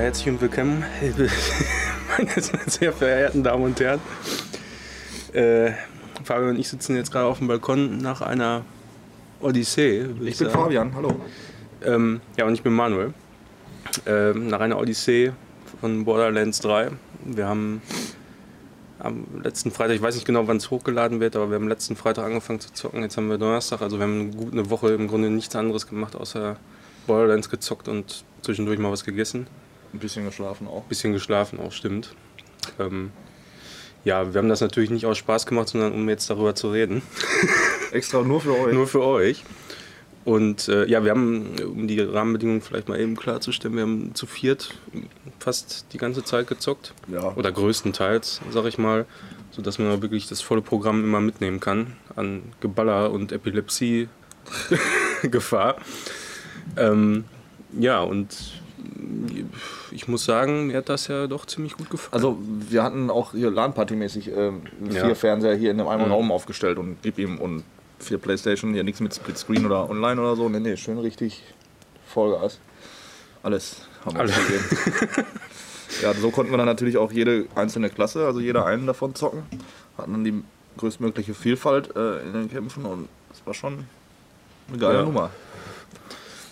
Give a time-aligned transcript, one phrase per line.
[0.00, 0.82] herzlich und willkommen,
[2.16, 2.30] meine
[2.66, 4.00] sehr verehrten Damen und Herren.
[5.34, 5.72] Äh,
[6.24, 8.64] Fabian und ich sitzen jetzt gerade auf dem Balkon nach einer
[9.40, 10.06] Odyssee.
[10.22, 10.50] Ich, ich bin.
[10.50, 11.20] Fabian, hallo.
[11.84, 13.12] Ähm, ja, und ich bin Manuel.
[14.06, 15.32] Ähm, nach einer Odyssee
[15.82, 16.92] von Borderlands 3.
[17.26, 17.82] Wir haben
[19.00, 21.94] am letzten Freitag, ich weiß nicht genau, wann es hochgeladen wird, aber wir haben letzten
[21.94, 23.02] Freitag angefangen zu zocken.
[23.02, 26.16] Jetzt haben wir Donnerstag, also wir haben gut eine Woche im Grunde nichts anderes gemacht,
[26.16, 26.56] außer
[27.06, 29.46] Borderlands gezockt und zwischendurch mal was gegessen.
[29.92, 30.82] Ein bisschen geschlafen auch.
[30.82, 32.14] Ein bisschen geschlafen auch, stimmt.
[32.78, 33.10] Ähm,
[34.04, 37.02] ja, wir haben das natürlich nicht aus Spaß gemacht, sondern um jetzt darüber zu reden.
[37.92, 38.72] Extra nur für euch.
[38.72, 39.42] nur für euch.
[40.24, 44.26] Und äh, ja, wir haben, um die Rahmenbedingungen vielleicht mal eben klarzustellen, wir haben zu
[44.26, 44.74] viert
[45.38, 46.94] fast die ganze Zeit gezockt.
[47.08, 47.34] Ja.
[47.34, 49.06] Oder größtenteils, sag ich mal.
[49.50, 55.76] Sodass man wirklich das volle Programm immer mitnehmen kann an Geballer und Epilepsie-Gefahr.
[56.76, 57.24] ähm,
[57.78, 58.60] ja, und
[59.90, 62.12] ich muss sagen, mir hat das ja doch ziemlich gut gefallen.
[62.12, 64.52] Also wir hatten auch hier LAN-Party-mäßig äh,
[64.90, 65.14] vier ja.
[65.14, 66.12] Fernseher hier in einem mhm.
[66.12, 67.64] Raum aufgestellt und gib ihm und
[67.98, 70.48] vier Playstation, hier nichts mit Splitscreen oder online oder so.
[70.48, 71.42] Nee, nee, schön richtig
[72.06, 72.58] Vollgas.
[73.42, 74.36] Alles haben wir Alles.
[74.36, 75.26] gesehen.
[76.02, 79.42] ja, so konnten wir dann natürlich auch jede einzelne Klasse, also jeder einen davon zocken.
[79.96, 80.42] Hatten dann die
[80.76, 83.84] größtmögliche Vielfalt äh, in den Kämpfen und das war schon
[84.68, 85.02] eine geile ja.
[85.04, 85.30] Nummer.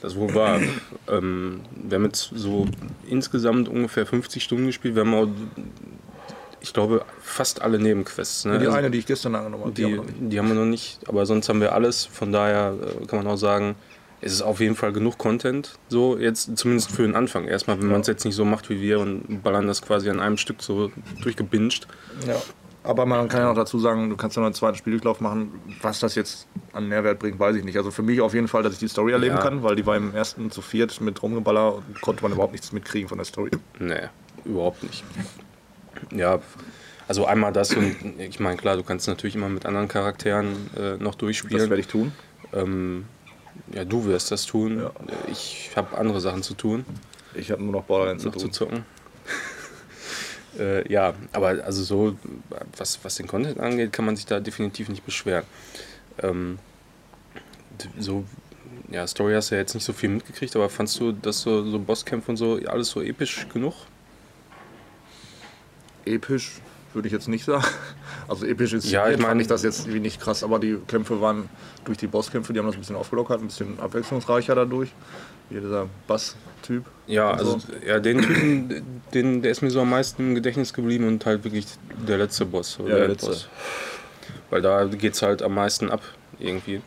[0.02, 0.60] Das wohl war.
[1.08, 2.66] ähm, wir haben jetzt so
[3.06, 4.94] insgesamt ungefähr 50 Stunden gespielt.
[4.94, 5.28] Wir haben auch,
[6.60, 8.44] ich glaube, fast alle Nebenquests.
[8.44, 8.58] Ne?
[8.58, 10.64] Die also, eine, die ich gestern angenommen habe, die, die, haben die, haben wir noch
[10.64, 11.00] nicht.
[11.08, 12.04] Aber sonst haben wir alles.
[12.06, 13.74] Von daher äh, kann man auch sagen,
[14.20, 15.78] es ist auf jeden Fall genug Content.
[15.88, 17.46] So, jetzt zumindest für den Anfang.
[17.46, 17.92] Erstmal, wenn ja.
[17.92, 20.62] man es jetzt nicht so macht wie wir und ballern das quasi an einem Stück
[20.62, 20.90] so
[21.22, 21.86] durchgebinged.
[22.26, 22.40] Ja.
[22.88, 25.60] Aber man kann ja noch dazu sagen, du kannst ja noch einen zweiten Spieldurchlauf machen.
[25.82, 27.76] Was das jetzt an Mehrwert bringt, weiß ich nicht.
[27.76, 29.42] Also für mich auf jeden Fall, dass ich die Story erleben ja.
[29.42, 32.72] kann, weil die war im ersten zu viert mit Rumgeballer und konnte man überhaupt nichts
[32.72, 33.50] mitkriegen von der Story.
[33.78, 34.08] Nee,
[34.46, 35.04] überhaupt nicht.
[36.12, 36.38] Ja,
[37.08, 40.96] also einmal das und ich meine, klar, du kannst natürlich immer mit anderen Charakteren äh,
[40.96, 41.58] noch durchspielen.
[41.58, 42.12] Das werde ich tun.
[42.54, 43.04] Ähm,
[43.70, 44.80] ja, du wirst das tun.
[44.80, 44.92] Ja.
[45.30, 46.86] Ich habe andere Sachen zu tun.
[47.34, 48.86] Ich habe nur noch Borderlands noch zu, zu zocken.
[50.58, 52.16] Äh, ja, aber also so,
[52.76, 55.44] was, was den Content angeht, kann man sich da definitiv nicht beschweren.
[56.22, 56.58] Ähm,
[57.98, 58.24] so,
[58.90, 61.64] ja, Story hast du ja jetzt nicht so viel mitgekriegt, aber fandst du, dass so,
[61.64, 63.74] so Bosskämpfe und so alles so episch genug?
[66.04, 66.60] Episch
[66.94, 67.64] würde ich jetzt nicht sagen.
[68.26, 71.18] Also episch ist ja, ich meine ich das jetzt irgendwie nicht krass, aber die Kämpfe
[71.22, 71.48] waren
[71.86, 74.90] durch die Bosskämpfe, die haben das ein bisschen aufgelockert, ein bisschen abwechslungsreicher dadurch.
[75.50, 76.84] Wie dieser Bass-Typ.
[77.06, 77.68] Ja, also so.
[77.86, 81.44] ja, den Typen, den, der ist mir so am meisten im Gedächtnis geblieben und halt
[81.44, 81.66] wirklich
[82.06, 82.78] der letzte Boss.
[82.78, 83.28] ja, der letzte.
[83.28, 83.48] Boss.
[84.50, 86.02] Weil da geht es halt am meisten ab
[86.38, 86.80] irgendwie.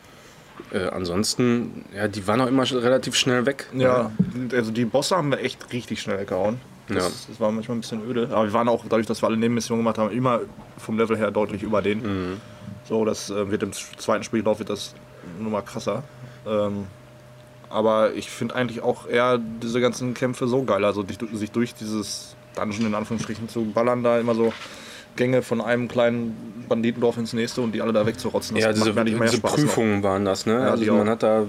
[0.72, 3.66] Äh, ansonsten, ja, die waren auch immer relativ schnell weg.
[3.76, 4.10] Ja,
[4.52, 6.60] also die Bosse haben wir echt richtig schnell weggehauen.
[6.88, 7.10] Das, ja.
[7.28, 8.28] das war manchmal ein bisschen öde.
[8.32, 10.40] Aber wir waren auch, dadurch, dass wir alle Nebenmissionen gemacht haben, immer
[10.78, 12.02] vom Level her deutlich über den.
[12.02, 12.40] Mhm.
[12.88, 14.94] So, das äh, wird im zweiten Spiellauf wird das
[15.38, 16.02] nur mal krasser.
[16.46, 16.86] Ähm,
[17.72, 20.84] aber ich finde eigentlich auch eher diese ganzen Kämpfe so geil.
[20.84, 24.52] Also sich durch dieses Dungeon in Anführungsstrichen zu ballern, da immer so
[25.16, 28.56] Gänge von einem kleinen Banditendorf ins nächste und die alle da wegzurotzen.
[28.56, 30.08] Das ja, diese, diese Prüfungen noch.
[30.08, 30.54] waren das, ne?
[30.54, 31.46] Ja, also man hat da.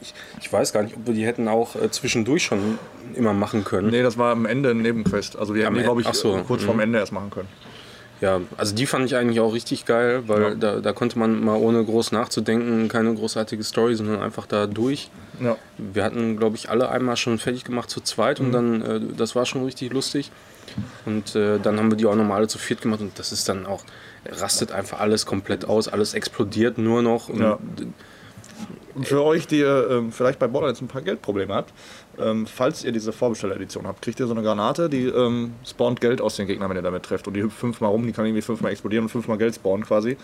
[0.00, 2.78] Ich, ich, weiß gar nicht, ob wir die hätten auch äh, zwischendurch schon
[3.14, 3.90] immer machen können.
[3.90, 5.38] Nee, das war am Ende ein Nebenquest.
[5.38, 6.42] Also wir haben die, glaube ich, so.
[6.46, 6.82] kurz vorm mhm.
[6.82, 7.48] Ende erst machen können.
[8.22, 10.54] Ja, also die fand ich eigentlich auch richtig geil, weil ja.
[10.54, 15.10] da, da konnte man mal ohne groß nachzudenken, keine großartige Story, sondern einfach da durch.
[15.40, 15.56] Ja.
[15.76, 18.46] Wir hatten, glaube ich, alle einmal schon fertig gemacht zu zweit mhm.
[18.46, 20.30] und dann, äh, das war schon richtig lustig.
[21.04, 23.48] Und äh, dann haben wir die auch nochmal alle zu viert gemacht und das ist
[23.48, 23.82] dann auch,
[24.24, 27.28] rastet einfach alles komplett aus, alles explodiert nur noch.
[27.28, 27.58] Und, ja.
[28.94, 31.72] Und für euch, die äh, vielleicht bei Borderlands ein paar Geldprobleme habt,
[32.18, 36.20] ähm, falls ihr diese Vorbestelleredition habt, kriegt ihr so eine Granate, die ähm, spawnt Geld
[36.20, 37.26] aus den Gegnern, wenn ihr damit trefft.
[37.26, 40.16] Und die hüpft fünfmal rum, die kann irgendwie fünfmal explodieren und fünfmal Geld spawnen quasi.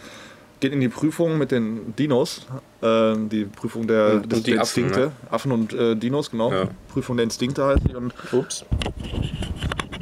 [0.61, 2.47] Geht in die Prüfung mit den Dinos,
[2.83, 5.01] äh, die Prüfung der, und, des, und die der Affen, Instinkte.
[5.01, 5.13] Ne?
[5.31, 6.53] Affen und äh, Dinos, genau.
[6.53, 6.69] Ja.
[6.93, 7.95] Prüfung der Instinkte heißt die.
[7.95, 8.65] Und Ups.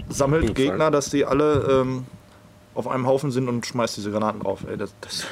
[0.09, 2.07] sammelt Gegner, dass die alle ähm,
[2.75, 4.65] auf einem Haufen sind und schmeißt diese Granaten drauf.
[4.69, 5.27] Ey, das, das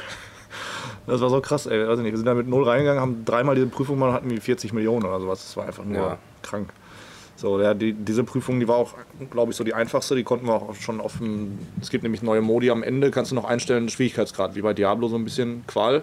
[1.06, 1.87] das war so krass, ey.
[1.87, 2.12] Weiß nicht.
[2.12, 4.73] Wir sind da mit null reingegangen, haben dreimal diese Prüfung gemacht und hatten wie 40
[4.73, 5.43] Millionen oder sowas.
[5.45, 6.19] Das war einfach nur ja.
[6.43, 6.73] krank.
[7.37, 8.95] So, ja, die, diese Prüfung, die war auch,
[9.31, 10.15] glaube ich, so die einfachste.
[10.15, 11.59] Die konnten wir auch schon auf dem.
[11.81, 15.09] Es gibt nämlich neue Modi am Ende, kannst du noch einstellen, Schwierigkeitsgrad, wie bei Diablo
[15.09, 16.03] so ein bisschen Qual.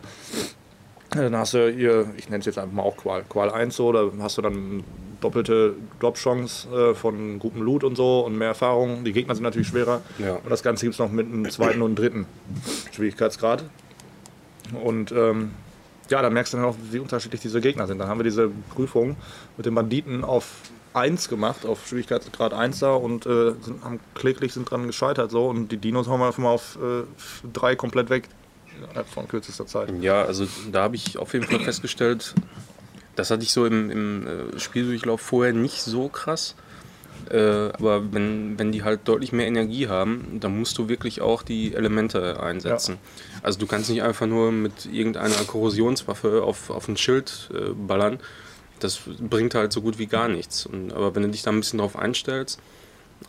[1.11, 3.91] Dann hast du hier, ich nenne es jetzt einfach mal auch Qual, Qual 1 so,
[3.91, 4.83] da hast du dann
[5.19, 9.03] doppelte Drop-Chance äh, von gutem Loot und so und mehr Erfahrung.
[9.03, 10.01] Die Gegner sind natürlich schwerer.
[10.17, 10.35] Ja.
[10.35, 12.25] Und das Ganze gibt es noch mit einem zweiten und dritten
[12.91, 13.63] Schwierigkeitsgrad.
[14.83, 15.51] Und ähm,
[16.09, 17.99] ja, da merkst du dann auch, wie unterschiedlich diese Gegner sind.
[17.99, 19.15] Dann haben wir diese Prüfung
[19.57, 20.45] mit den Banditen auf
[20.93, 25.47] 1 gemacht, auf Schwierigkeitsgrad 1 da und äh, sind, haben kläglich sind dran gescheitert so
[25.47, 26.77] und die Dinos haben wir einfach mal auf
[27.53, 28.27] 3 äh, komplett weg
[28.77, 29.93] innerhalb von kürzester Zeit.
[30.01, 32.35] Ja, also da habe ich auf jeden Fall festgestellt,
[33.15, 36.55] das hatte ich so im, im äh, Spieldurchlauf vorher nicht so krass.
[37.29, 41.43] Äh, aber wenn, wenn die halt deutlich mehr Energie haben, dann musst du wirklich auch
[41.43, 42.97] die Elemente einsetzen.
[43.01, 43.39] Ja.
[43.43, 48.19] Also du kannst nicht einfach nur mit irgendeiner Korrosionswaffe auf, auf ein Schild äh, ballern.
[48.79, 50.65] Das bringt halt so gut wie gar nichts.
[50.65, 52.59] Und, aber wenn du dich da ein bisschen drauf einstellst,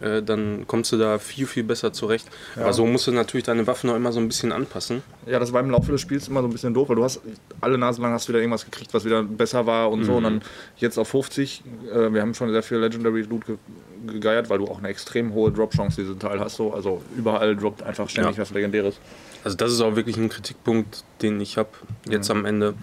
[0.00, 2.28] äh, dann kommst du da viel, viel besser zurecht.
[2.56, 2.62] Ja.
[2.62, 5.02] Aber so musst du natürlich deine Waffen noch immer so ein bisschen anpassen.
[5.26, 7.20] Ja, das war im Laufe des Spiels immer so ein bisschen doof, weil du hast
[7.60, 10.04] alle Nase lang hast wieder irgendwas gekriegt, was wieder besser war und mhm.
[10.04, 10.14] so.
[10.14, 10.42] Und dann
[10.76, 11.62] jetzt auf 50,
[11.92, 13.56] äh, wir haben schon sehr viel Legendary Loot ge
[14.04, 16.56] gegeiert, weil du auch eine extrem hohe Drop-Chance diesen Teil hast.
[16.56, 16.72] So.
[16.72, 18.42] Also überall droppt einfach ständig ja.
[18.42, 18.96] was Legendäres.
[19.44, 21.70] Also das ist auch wirklich ein Kritikpunkt, den ich habe
[22.08, 22.38] jetzt mhm.
[22.38, 22.74] am Ende.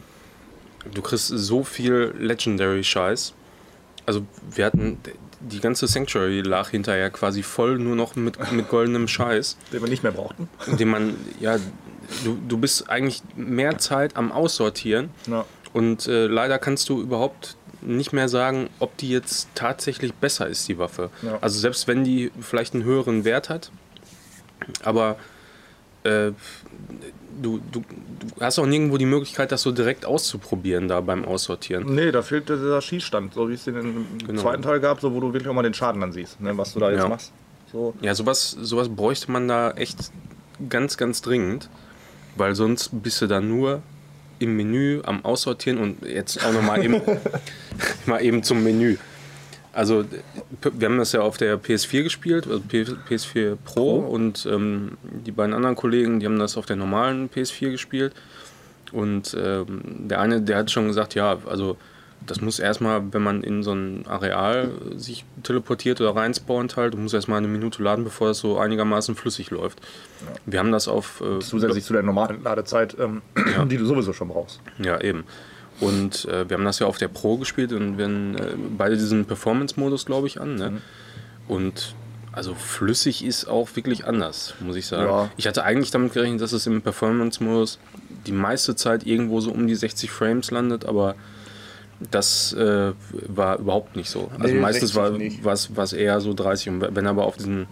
[0.94, 3.34] Du kriegst so viel Legendary-Scheiß.
[4.10, 4.26] Also
[4.56, 4.98] wir hatten
[5.40, 9.56] die ganze Sanctuary lag hinterher quasi voll nur noch mit, mit goldenem Scheiß.
[9.72, 10.50] Den wir nicht mehr brauchten.
[10.66, 11.58] Den man, ja,
[12.24, 15.12] du, du bist eigentlich mehr Zeit am Aussortieren.
[15.28, 15.46] Ja.
[15.74, 20.68] Und äh, leider kannst du überhaupt nicht mehr sagen, ob die jetzt tatsächlich besser ist,
[20.68, 21.12] die Waffe.
[21.22, 21.38] Ja.
[21.40, 23.70] Also selbst wenn die vielleicht einen höheren Wert hat,
[24.84, 25.18] aber
[26.04, 26.32] äh,
[27.42, 31.94] du, du, du hast auch nirgendwo die Möglichkeit, das so direkt auszuprobieren da beim Aussortieren.
[31.94, 34.42] Nee, da fehlt dieser Schießstand, so wie es den im genau.
[34.42, 36.74] zweiten Teil gab, so wo du wirklich auch mal den Schaden dann siehst, ne, was
[36.74, 37.10] du da jetzt ja.
[37.10, 37.32] machst.
[37.72, 37.94] So.
[38.02, 40.12] Ja, sowas, sowas bräuchte man da echt
[40.70, 41.70] ganz, ganz dringend,
[42.36, 43.82] weil sonst bist du da nur
[44.40, 47.02] im Menü am Aussortieren und jetzt auch nochmal eben,
[48.06, 48.98] mal eben zum Menü.
[49.80, 50.04] Also
[50.62, 54.14] wir haben das ja auf der PS4 gespielt, also PS4 Pro oh.
[54.14, 58.14] und ähm, die beiden anderen Kollegen, die haben das auf der normalen PS4 gespielt.
[58.92, 61.78] Und ähm, der eine, der hat schon gesagt, ja, also
[62.28, 67.14] das muss erstmal, wenn man in so ein Areal sich teleportiert oder reinspawnt halt, muss
[67.14, 69.80] erstmal eine Minute laden, bevor das so einigermaßen flüssig läuft.
[69.80, 70.42] Ja.
[70.46, 71.22] Wir haben das auf...
[71.22, 73.22] Äh, Zusätzlich zu der normalen Ladezeit, ähm,
[73.56, 73.64] ja.
[73.64, 74.60] die du sowieso schon brauchst.
[74.78, 75.24] Ja, eben.
[75.80, 78.98] Und äh, wir haben das ja auf der Pro gespielt und wir haben äh, beide
[78.98, 80.56] diesen Performance-Modus, glaube ich, an.
[80.56, 80.72] Ne?
[80.72, 80.82] Mhm.
[81.48, 81.96] Und
[82.32, 85.10] also flüssig ist auch wirklich anders, muss ich sagen.
[85.10, 85.32] Ja.
[85.38, 87.80] Ich hatte eigentlich damit gerechnet, dass es im Performance-Modus
[88.28, 91.16] die meiste Zeit irgendwo so um die 60 Frames landet, aber
[92.12, 92.94] das äh,
[93.28, 94.30] war überhaupt nicht so.
[94.40, 96.70] Also nee, meistens war es eher so 30.
[96.70, 97.68] Und wenn aber auf diesen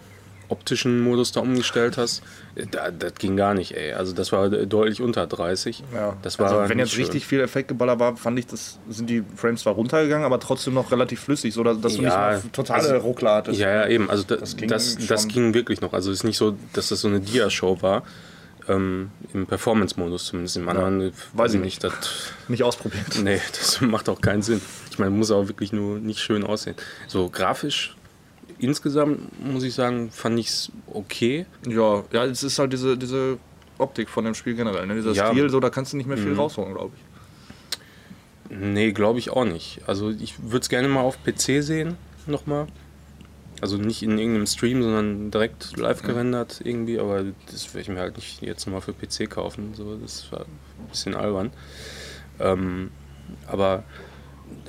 [0.48, 2.22] optischen Modus da umgestellt hast,
[2.70, 3.92] da, das ging gar nicht, ey.
[3.92, 5.84] Also das war deutlich unter 30.
[5.94, 6.16] Ja.
[6.22, 7.04] Das war also wenn jetzt schön.
[7.04, 10.90] richtig viel Effektgeballer war, fand ich, das sind die Frames zwar runtergegangen, aber trotzdem noch
[10.90, 13.60] relativ flüssig, so dass, du ja, nicht totale also, Ruckler hattest.
[13.60, 14.10] Ja, ja, eben.
[14.10, 15.92] Also das, das, ging, das, das ging wirklich noch.
[15.92, 18.02] Also es ist nicht so, dass das so eine Dia-Show war.
[18.68, 20.56] Ähm, Im Performance-Modus zumindest.
[20.58, 21.82] Im anderen ja, weiß ich nicht.
[21.84, 21.92] Das,
[22.48, 23.18] nicht ausprobiert.
[23.22, 24.60] Nee, das macht auch keinen Sinn.
[24.90, 26.76] Ich meine, muss auch wirklich nur nicht schön aussehen.
[27.06, 27.96] So grafisch
[28.58, 31.46] insgesamt muss ich sagen, fand ich es okay.
[31.66, 33.38] Ja, ja, es ist halt diese, diese
[33.78, 34.86] Optik von dem Spiel generell.
[34.86, 34.94] Ne?
[34.96, 35.30] Dieser ja.
[35.30, 36.40] Stil, so da kannst du nicht mehr viel mhm.
[36.40, 38.56] rausholen, glaube ich.
[38.56, 39.80] Nee, glaube ich auch nicht.
[39.86, 41.96] Also ich würde es gerne mal auf PC sehen,
[42.26, 42.66] nochmal.
[43.60, 47.98] Also nicht in irgendeinem Stream, sondern direkt live gerendert irgendwie, aber das werde ich mir
[47.98, 49.74] halt nicht jetzt nochmal für PC kaufen.
[49.74, 51.50] So, das war ein bisschen albern.
[52.38, 52.90] Ähm,
[53.46, 53.82] aber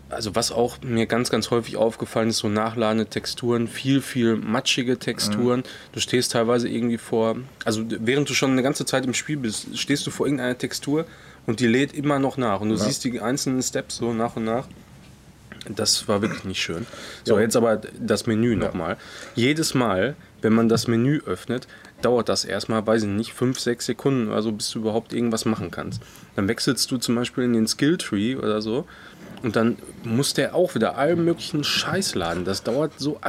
[0.10, 4.98] also was auch mir ganz, ganz häufig aufgefallen ist, so nachladende Texturen, viel, viel matschige
[4.98, 5.60] Texturen.
[5.60, 5.92] Mhm.
[5.94, 9.78] Du stehst teilweise irgendwie vor, also während du schon eine ganze Zeit im Spiel bist,
[9.78, 11.06] stehst du vor irgendeiner Textur
[11.46, 12.82] und die lädt immer noch nach und du ja.
[12.82, 14.68] siehst die einzelnen Steps so nach und nach.
[15.68, 16.88] Das war wirklich nicht schön.
[17.25, 17.42] So, ja.
[17.42, 18.58] jetzt aber das Menü ja.
[18.58, 18.98] nochmal.
[19.36, 21.68] Jedes Mal, wenn man das Menü öffnet,
[22.01, 25.46] dauert das erstmal, weiß ich nicht, 5, 6 Sekunden oder so, bis du überhaupt irgendwas
[25.46, 26.01] machen kannst.
[26.36, 28.88] Dann wechselst du zum Beispiel in den Skill Tree oder so
[29.41, 32.46] und dann muss der auch wieder allen möglichen Scheiß laden.
[32.46, 33.19] Das dauert so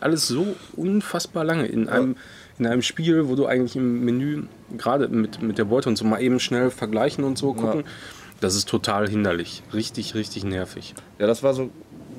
[0.00, 2.16] alles so unfassbar lange in einem,
[2.58, 4.44] in einem Spiel, wo du eigentlich im Menü
[4.76, 7.80] gerade mit, mit der Beute und so mal eben schnell vergleichen und so gucken.
[7.80, 7.86] Ja.
[8.40, 9.62] Das ist total hinderlich.
[9.74, 10.94] Richtig, richtig nervig.
[11.18, 11.70] Ja, das war so.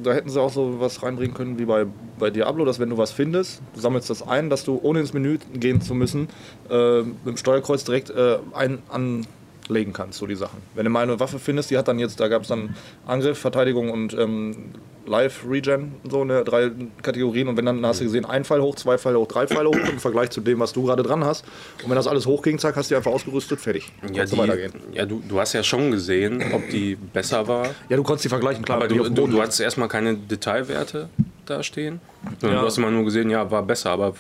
[0.02, 1.86] Da hätten sie auch so was reinbringen können wie bei,
[2.18, 5.12] bei Diablo, dass wenn du was findest, du sammelst das ein, dass du ohne ins
[5.12, 6.30] Menü gehen zu müssen,
[6.70, 9.28] äh, mit dem Steuerkreuz direkt äh, ein, an
[9.70, 10.62] legen kannst, so die Sachen.
[10.76, 13.38] Wenn du mal eine Waffe findest, die hat dann jetzt, da gab es dann Angriff,
[13.38, 14.72] Verteidigung und ähm,
[15.06, 16.72] Live Regen, so eine drei
[17.02, 17.48] Kategorien.
[17.48, 19.90] Und wenn dann hast du gesehen, ein Pfeil hoch, zwei Pfeile hoch, drei Pfeile hoch
[19.92, 21.46] im Vergleich zu dem, was du gerade dran hast.
[21.84, 23.92] Und wenn das alles hochging, zack, hast du einfach ausgerüstet, fertig.
[24.14, 24.72] Ja, die, weitergehen.
[24.94, 27.68] ja du, du hast ja schon gesehen, ob die besser war.
[27.90, 28.78] Ja, du konntest die vergleichen, klar.
[28.78, 31.10] Aber du, du, du hattest erstmal keine Detailwerte
[31.48, 32.02] da stehen.
[32.42, 32.50] Ja.
[32.50, 33.90] Du hast immer nur gesehen, ja, war besser.
[33.90, 34.14] Aber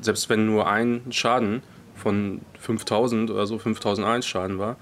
[0.00, 1.62] selbst wenn nur ein Schaden
[1.94, 4.76] von 5000 oder so, 5001 Schaden war,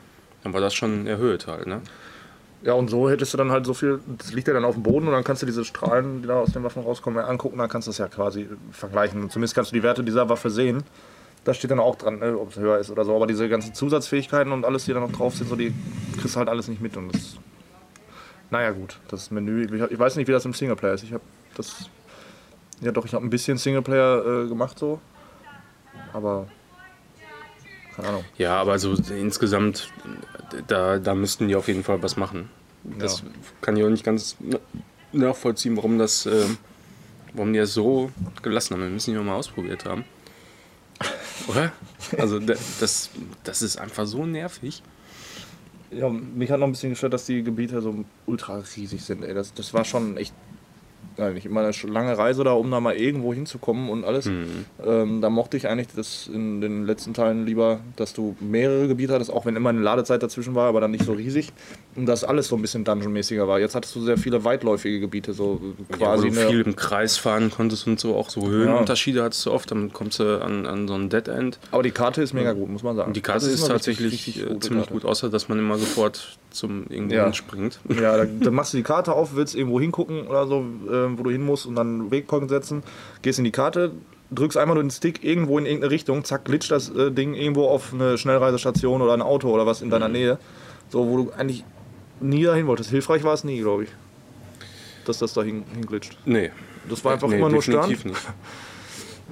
[0.44, 1.66] dann war das schon erhöht halt.
[1.66, 1.80] Ne?
[2.62, 4.82] Ja, und so hättest du dann halt so viel, das liegt ja dann auf dem
[4.82, 7.68] Boden und dann kannst du diese Strahlen, die da aus den Waffen rauskommen, angucken, dann
[7.68, 9.22] kannst du das ja quasi vergleichen.
[9.22, 10.84] Und zumindest kannst du die Werte dieser Waffe sehen.
[11.44, 13.14] Da steht dann auch dran, ne, ob es höher ist oder so.
[13.14, 15.74] Aber diese ganzen Zusatzfähigkeiten und alles, die da noch drauf sind, so, die
[16.18, 16.96] kriegst du halt alles nicht mit.
[16.96, 17.36] Und das,
[18.50, 21.04] naja gut, das Menü, ich, ich weiß nicht, wie das im Singleplayer ist.
[21.04, 21.24] Ich habe
[21.56, 21.90] das,
[22.80, 25.00] ja doch, ich habe ein bisschen Singleplayer äh, gemacht so.
[26.14, 26.46] Aber
[27.96, 28.24] keine Ahnung.
[28.38, 29.90] Ja, aber so insgesamt,
[30.68, 32.48] da, da müssten die auf jeden Fall was machen.
[32.98, 33.26] Das Ja.
[33.60, 34.58] kann ich auch nicht ganz na-
[35.12, 36.58] nachvollziehen, warum das, ähm,
[37.32, 38.10] warum die das so
[38.42, 38.82] gelassen haben.
[38.82, 40.04] Wir müssen die mal ausprobiert haben.
[41.48, 41.72] Oder?
[42.18, 43.10] Also da- das,
[43.44, 44.82] das ist einfach so nervig.
[45.90, 49.22] Ja, mich hat noch ein bisschen gestört, dass die Gebiete so ultra riesig sind.
[49.22, 49.32] Ey.
[49.34, 50.34] Das, das war schon echt
[51.16, 54.26] ja, nicht immer eine lange Reise da, um da mal irgendwo hinzukommen und alles.
[54.26, 59.12] Ähm, da mochte ich eigentlich das in den letzten Teilen lieber, dass du mehrere Gebiete
[59.14, 61.52] hattest, auch wenn immer eine Ladezeit dazwischen war, aber dann nicht so riesig.
[61.96, 63.60] Und dass alles so ein bisschen Dungeon-mäßiger war.
[63.60, 67.16] Jetzt hattest du sehr viele weitläufige Gebiete, so Ja, wo quasi du viel im Kreis
[67.16, 70.88] fahren konntest und so, auch so Höhenunterschiede hattest du oft, dann kommst du an, an
[70.88, 71.60] so ein Dead End.
[71.70, 73.12] Aber die Karte ist mega gut, muss man sagen.
[73.12, 74.92] Die Karte ist, immer tatsächlich richtig- richtig äh, ziemlich Karte.
[74.92, 77.24] gut, außer dass man immer sofort zum irgendwo Ja.
[77.24, 77.78] hinspringt.
[78.00, 81.22] Ja, dann, dann machst du die Karte auf, willst irgendwo hingucken oder so, äh, wo
[81.22, 82.82] du hin musst und dann Wegpoint setzen,
[83.22, 83.92] gehst in die Karte,
[84.30, 87.66] drückst einmal nur den Stick irgendwo in irgendeine Richtung, zack, glitscht das äh, Ding irgendwo
[87.68, 90.38] auf eine Schnellreisestation oder ein Auto oder was in deiner Nähe,
[90.88, 91.64] so wo du eigentlich
[92.20, 92.90] nie dahin wolltest.
[92.90, 93.90] Hilfreich war es nie, glaube ich,
[95.04, 96.16] dass das da hin, hinglitscht.
[96.24, 96.50] Nee.
[96.88, 98.04] Das war einfach nee, immer nur störend.
[98.04, 98.16] nicht.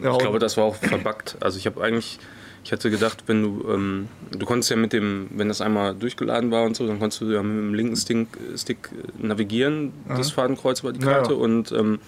[0.02, 1.36] Ja, Ich glaube, das war auch verbuggt.
[1.40, 2.18] Also ich habe eigentlich,
[2.64, 6.50] ich hatte gedacht, wenn du, ähm, du konntest ja mit dem, wenn das einmal durchgeladen
[6.50, 8.26] war und so, dann konntest du ja mit dem linken Stick,
[8.56, 11.38] Stick navigieren, das Fadenkreuz über die Karte ja.
[11.38, 11.98] und ähm,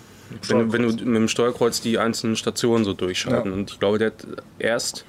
[0.48, 3.50] wenn, du- wenn du mit dem Steuerkreuz die einzelnen Stationen so durchschalten.
[3.52, 3.56] Ja.
[3.58, 4.26] Und ich glaube, der hat
[4.58, 5.04] erst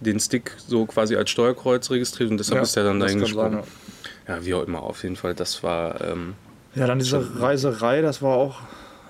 [0.00, 3.34] den Stick so quasi als Steuerkreuz registriert und deshalb ist er dann dahin kann sein,
[3.52, 3.62] gesprungen.
[4.26, 6.34] Ja, wie auch immer, auf jeden Fall, das war, ähm,
[6.74, 8.60] Ja, dann diese Reiserei, das war auch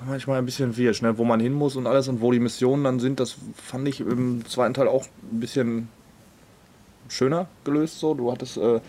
[0.06, 1.18] manchmal ein bisschen wirsch, ne?
[1.18, 4.00] wo man hin muss und alles und wo die Missionen dann sind, das fand ich
[4.00, 5.88] im zweiten Teil auch ein bisschen
[7.08, 7.98] schöner gelöst.
[8.00, 8.14] So.
[8.14, 8.80] Du hattest, äh,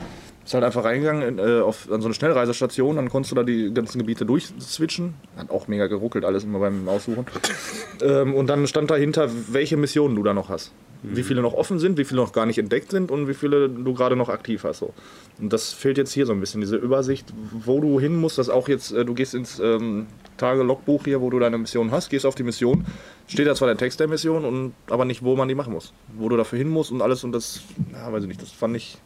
[0.45, 3.41] bist halt einfach reingegangen in, äh, auf, an so eine Schnellreisestation, dann konntest du da
[3.41, 5.15] die ganzen Gebiete durchswitchen.
[5.37, 7.25] Hat auch mega geruckelt alles immer beim Aussuchen.
[8.01, 10.71] ähm, und dann stand dahinter, welche Missionen du da noch hast.
[11.01, 13.69] Wie viele noch offen sind, wie viele noch gar nicht entdeckt sind und wie viele
[13.69, 14.79] du gerade noch aktiv hast.
[14.79, 14.93] So.
[15.39, 18.49] Und das fehlt jetzt hier so ein bisschen, diese Übersicht, wo du hin musst, dass
[18.49, 20.05] auch jetzt, äh, du gehst ins ähm,
[20.37, 22.85] Tage-Logbuch hier, wo du deine Mission hast, gehst auf die Mission,
[23.27, 25.91] steht da zwar der Text der Mission, und, aber nicht, wo man die machen muss.
[26.15, 27.61] Wo du dafür hin musst und alles und das,
[27.93, 28.97] ja, weiß ich nicht, das fand ich,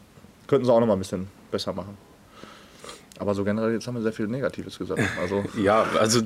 [0.50, 1.98] könnten sie auch noch mal ein bisschen besser machen.
[3.20, 5.02] Aber so generell, jetzt haben wir sehr viel Negatives gesagt.
[5.22, 6.22] Also, Ja, also,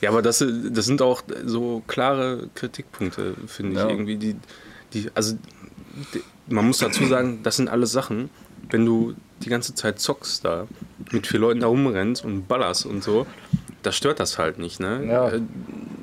[0.00, 0.38] ja, aber das,
[0.70, 3.88] das sind auch so klare Kritikpunkte, finde ich Ja.
[3.88, 4.16] irgendwie.
[4.16, 4.36] Die,
[4.92, 5.36] die, also,
[6.14, 8.30] die, man muss dazu sagen, das sind alles Sachen,
[8.70, 10.66] wenn du die ganze Zeit zockst da,
[11.12, 13.26] mit vier Leuten da rumrennst und ballerst und so,
[13.88, 15.04] das stört das halt nicht, ne?
[15.08, 15.28] Ja.
[15.30, 15.40] Äh,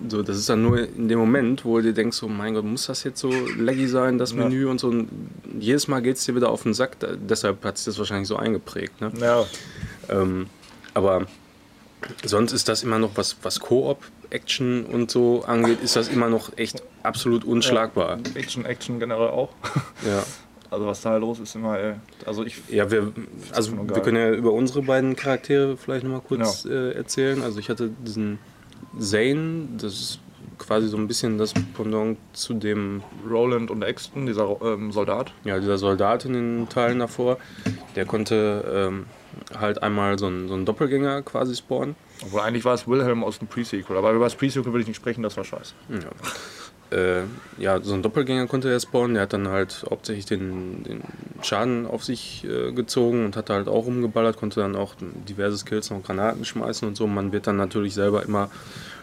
[0.07, 2.85] So, das ist dann nur in dem Moment, wo du denkst, so, mein Gott, muss
[2.87, 4.37] das jetzt so laggy sein, das Ja.
[4.37, 4.87] Menü und so.
[4.89, 5.07] Und
[5.59, 8.27] jedes Mal geht es dir wieder auf den Sack, da, deshalb hat sich das wahrscheinlich
[8.27, 9.11] so eingeprägt, ne?
[9.19, 9.45] ja,
[10.09, 10.47] Ähm,
[10.93, 11.25] aber
[12.23, 13.97] sonst ist das immer noch, was, was Koop,
[14.29, 18.19] Action und so angeht, ist das immer noch echt absolut unschlagbar.
[18.35, 19.49] Action, Action generell auch.
[20.05, 20.23] Ja,
[20.75, 21.77] Also was da los ist immer,
[22.25, 23.13] also ich, ja wir,
[23.53, 27.41] also wir können ja über unsere beiden Charaktere vielleicht nochmal kurz äh, erzählen.
[27.41, 28.39] Also ich hatte diesen
[28.99, 30.19] Zane, das ist
[30.57, 35.59] quasi so ein bisschen das Pendant zu dem, Roland und Exton, dieser ähm, Soldat, ja,
[35.59, 37.37] dieser Soldat in den Teilen davor,
[37.95, 39.05] der konnte ähm,
[39.57, 41.95] halt einmal so einen, so einen Doppelgänger quasi spawnen.
[42.21, 44.97] obwohl eigentlich war es Wilhelm aus dem Pre-Sequel, aber über das Pre-Sequel will ich nicht
[44.97, 45.73] sprechen, das war scheiße.
[45.89, 45.99] Ja.
[46.91, 47.23] Äh,
[47.57, 49.15] ja, so ein Doppelgänger konnte er spawnen.
[49.15, 51.01] Der hat dann halt hauptsächlich den, den
[51.41, 54.93] Schaden auf sich äh, gezogen und hat halt auch rumgeballert, konnte dann auch
[55.27, 57.07] diverse Skills noch Granaten schmeißen und so.
[57.07, 58.49] Man wird dann natürlich selber immer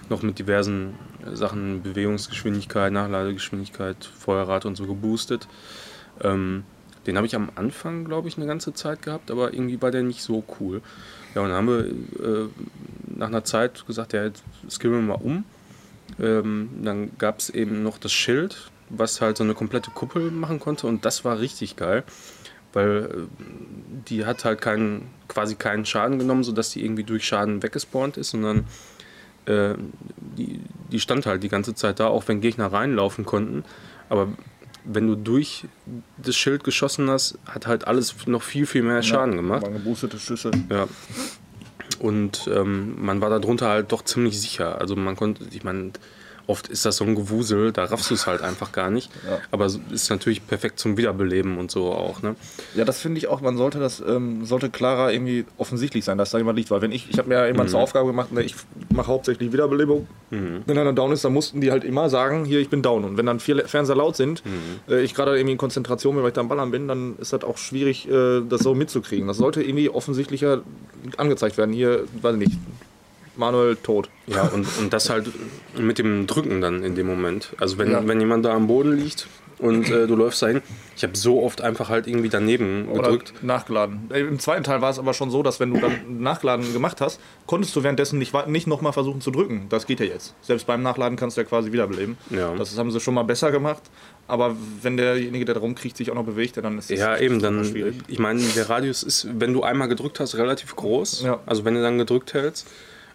[0.09, 0.95] noch mit diversen
[1.27, 5.49] äh, Sachen, Bewegungsgeschwindigkeit, Nachladegeschwindigkeit, Feuerrate und so geboostet.
[6.23, 6.65] Ähm,
[7.07, 10.03] den habe ich am Anfang, glaube ich, eine ganze Zeit gehabt, aber irgendwie war der
[10.03, 10.83] nicht so cool.
[11.35, 11.85] Ja, und dann haben wir
[12.25, 12.49] äh,
[13.07, 15.45] nach einer Zeit gesagt, ja, jetzt skillen wir mal um.
[16.21, 20.61] Ähm, dann gab es eben noch das Schild, was halt so eine komplette Kuppel machen
[20.61, 22.05] konnte und das war richtig geil,
[22.73, 23.45] weil äh,
[24.09, 28.31] die hat halt keinen, quasi keinen Schaden genommen, sodass die irgendwie durch Schaden weggespawnt ist,
[28.31, 28.67] sondern
[29.47, 29.75] äh,
[30.37, 33.65] die, die stand halt die ganze Zeit da, auch wenn Gegner reinlaufen konnten.
[34.09, 34.29] Aber
[34.85, 35.65] wenn du durch
[36.19, 39.63] das Schild geschossen hast, hat halt alles noch viel, viel mehr Schaden gemacht.
[39.63, 40.51] Waren geboostete Schüsse.
[40.69, 40.87] Ja.
[42.03, 44.81] Und ähm, man war darunter halt doch ziemlich sicher.
[44.81, 45.93] Also man konnte, ich meine,
[46.47, 49.11] oft ist das so ein Gewusel, da raffst du es halt einfach gar nicht.
[49.29, 49.39] Ja.
[49.51, 52.23] Aber es ist natürlich perfekt zum Wiederbeleben und so auch.
[52.23, 52.37] Ne?
[52.75, 56.31] Ja, das finde ich auch, man sollte das, ähm, sollte klarer irgendwie offensichtlich sein, dass
[56.31, 56.71] da jemand liegt.
[56.71, 58.55] Weil wenn ich, ich habe mir ja immer zur Aufgabe gemacht, ne, ich
[58.91, 60.07] mache hauptsächlich Wiederbelebung.
[60.67, 63.05] Wenn einer down ist, dann mussten die halt immer sagen, hier, ich bin down.
[63.05, 64.43] Und wenn dann vier Fernseher laut sind,
[64.89, 67.33] äh, ich gerade irgendwie in Konzentration bin, weil ich da am Ballern bin, dann ist
[67.33, 69.29] das auch schwierig, äh, das so mitzukriegen.
[69.29, 70.63] Das sollte irgendwie offensichtlicher
[71.17, 71.73] angezeigt werden.
[71.73, 72.59] Hier, weiß ich nicht,
[73.37, 74.11] Manuel tot.
[74.27, 75.27] Ja, und, und das halt
[75.79, 77.55] mit dem Drücken dann in dem Moment.
[77.59, 78.07] Also wenn, Ja.
[78.07, 79.27] wenn jemand da am Boden liegt
[79.59, 80.61] und äh, du läufst dahin,
[80.97, 83.33] ich habe so oft einfach halt irgendwie daneben Oder gedrückt.
[83.43, 84.11] nachgeladen.
[84.13, 87.01] Äh, Im zweiten Teil war es aber schon so, dass wenn du dann Nachladen gemacht
[87.01, 89.67] hast, konntest du währenddessen nicht, nicht nochmal versuchen zu drücken.
[89.71, 90.35] Das geht ja jetzt.
[90.43, 92.17] Selbst beim Nachladen kannst du ja quasi wiederbeleben.
[92.31, 92.55] Ja.
[92.57, 93.83] Das haben sie schon mal besser gemacht.
[94.29, 97.41] Aber wenn derjenige, der darum kriegt, sich auch noch bewegt, dann ist das Ja, eben,
[97.41, 97.97] dann, schwierig.
[98.09, 101.23] ich meine, der Radius ist, wenn du einmal gedrückt hast, relativ groß.
[101.23, 101.41] Ja.
[101.47, 102.67] Also wenn du dann gedrückt hältst.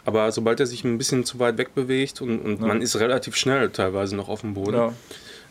[0.07, 3.35] Aber sobald er sich ein bisschen zu weit weg bewegt und, und man ist relativ
[3.35, 4.93] schnell teilweise noch auf dem Boden, Ja.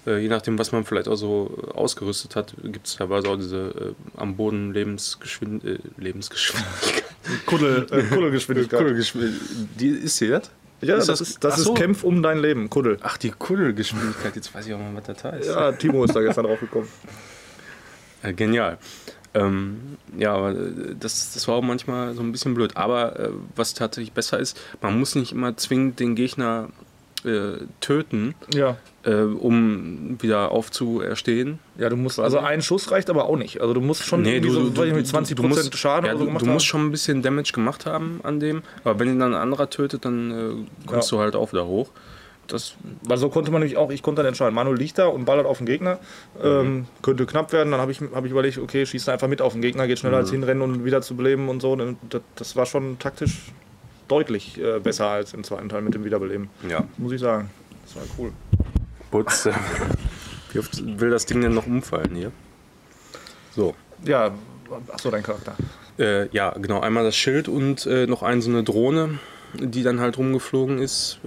[0.07, 3.95] äh, je nachdem, was man vielleicht auch so ausgerüstet hat, gibt es teilweise auch diese
[4.17, 7.05] äh, am Boden Lebensgeschwind äh, Lebensgeschwindigkeit.
[7.47, 8.79] Kuddel, äh, Kuddelgeschwindigkeit.
[8.81, 9.69] Kuddelgeschwindigkeit.
[9.79, 10.51] Die ist sie das?
[10.81, 11.75] Ja, Ist das, das- ist, das Ach ist so.
[11.75, 12.71] Kämpf um dein Leben.
[12.71, 12.97] Kuddel.
[13.03, 15.49] Ach, die Kuddelgeschwindigkeit, jetzt weiß ich auch mal, was das heißt.
[15.49, 16.89] Ja, Timo ist da gestern drauf gekommen.
[18.23, 18.79] Äh, genial.
[19.41, 20.55] Ähm, ja, aber äh,
[20.99, 22.77] das, das war auch manchmal so ein bisschen blöd.
[22.77, 26.69] Aber äh, was tatsächlich besser ist, man muss nicht immer zwingend den Gegner
[27.25, 28.77] äh, töten, Ja.
[29.05, 31.59] äh, um wieder aufzuerstehen.
[31.77, 33.61] Ja, du musst, also ein Schuss reicht aber auch nicht.
[33.61, 36.19] Also du musst schon Nee, du, so, du, nicht, 20 du musst, Schaden ja, oder
[36.19, 36.55] so du, gemacht du haben.
[36.55, 39.69] musst schon ein bisschen Damage gemacht haben an dem, aber wenn ihn dann ein anderer
[39.71, 41.17] tötet, dann äh, kommst Ja.
[41.19, 41.91] du halt auch wieder hoch.
[42.47, 45.25] Das, Weil so konnte man nämlich auch, ich konnte dann entscheiden, Manuel liegt da und
[45.25, 45.99] ballert auf den Gegner.
[46.43, 49.53] Ähm, könnte knapp werden, dann habe ich, hab ich überlegt, okay, schießt einfach mit auf
[49.53, 51.77] den Gegner, geht schneller als hinrennen und wieder zu beleben und so.
[51.77, 53.53] Das, das war schon taktisch
[54.09, 56.49] deutlich äh, besser als im zweiten Teil mit dem Wiederbeleben.
[56.69, 57.51] ja, Muss ich sagen.
[57.85, 58.33] Das war cool.
[59.11, 59.49] Putz.
[60.53, 62.33] Wie oft will das Ding denn noch umfallen hier?
[63.55, 63.75] So.
[64.05, 64.33] Ja,
[64.93, 65.57] achso, dein Charakter.
[65.99, 66.81] Äh, ja, genau.
[66.81, 69.19] Einmal das Schild und äh, noch eine so eine Drohne,
[69.55, 71.21] die dann halt rumgeflogen ist.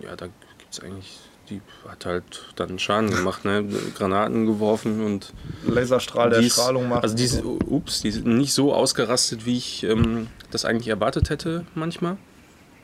[0.00, 2.24] Ja, da gibt es eigentlich, die hat halt
[2.56, 3.64] dann Schaden gemacht, ne?
[3.96, 5.32] Granaten geworfen und
[5.66, 7.02] Laserstrahl, der Strahlung macht.
[7.02, 11.30] Also die ist, ups, die ist nicht so ausgerastet, wie ich ähm, das eigentlich erwartet
[11.30, 12.16] hätte, manchmal.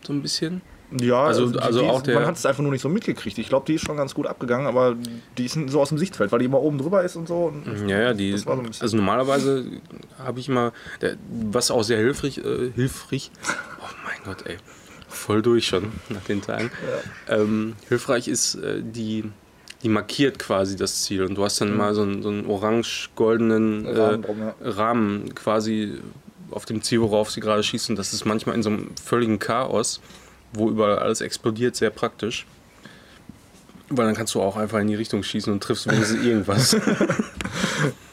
[0.07, 0.63] So ein bisschen.
[1.01, 2.89] Ja, Also- die, also die auch ist, der- man hat es einfach nur nicht so
[2.89, 3.39] mitgekriegt.
[3.39, 4.95] Ich glaube, die ist schon ganz gut abgegangen, aber
[5.37, 7.47] die ist so aus dem Sichtfeld, weil die immer oben drüber ist und so.
[7.47, 8.49] Und Ja, ja, die, so
[8.81, 9.65] also normalerweise
[10.19, 10.73] habe ich immer,
[11.51, 13.33] was auch sehr hilfreich, äh, hilfreich,
[13.81, 14.59] oh mein Gott, ey,
[15.17, 16.71] voll durch schon nach den Tagen.
[17.29, 19.25] Ähm, hilfreich ist, äh, die,
[19.83, 23.87] die markiert quasi das Ziel und du hast dann mal so einen, so einen orange-goldenen
[23.87, 24.55] äh, Rahmen ja.
[24.61, 25.99] Rahmen quasi
[26.51, 27.97] auf dem Ziel, worauf sie gerade schießen.
[27.97, 30.01] Das ist manchmal in so einem völligen Chaos,
[30.53, 32.47] wo überall alles explodiert, sehr praktisch.
[33.89, 36.77] Weil dann kannst du auch einfach in die Richtung schießen und triffst wenigstens irgendwas.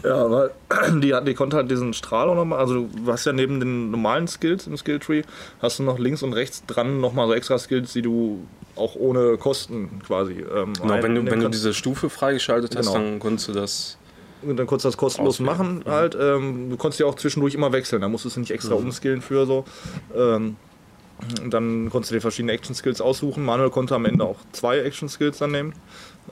[0.03, 0.51] Ja, weil
[0.99, 4.27] die, die konnte halt diesen Strahl auch nochmal, also du hast ja neben den normalen
[4.27, 5.23] Skills im Skilltree,
[5.61, 9.37] hast du noch links und rechts dran nochmal so extra Skills, die du auch ohne
[9.37, 12.99] Kosten quasi ähm, Genau, wenn du, wenn du diese Stufe freigeschaltet hast, Genau.
[13.05, 13.97] dann konntest du das.
[14.41, 15.57] Und dann konntest du das kostenlos Auswählen.
[15.57, 16.17] machen halt.
[16.19, 18.85] Ähm, du konntest ja auch zwischendurch immer wechseln, da musstest du nicht extra Mhm.
[18.87, 19.63] umskillen für so.
[20.13, 20.57] Ähm,
[21.41, 23.43] und dann konntest du dir verschiedene Action-Skills aussuchen.
[23.43, 25.73] Manuel konnte am Ende auch zwei Action-Skills dann nehmen,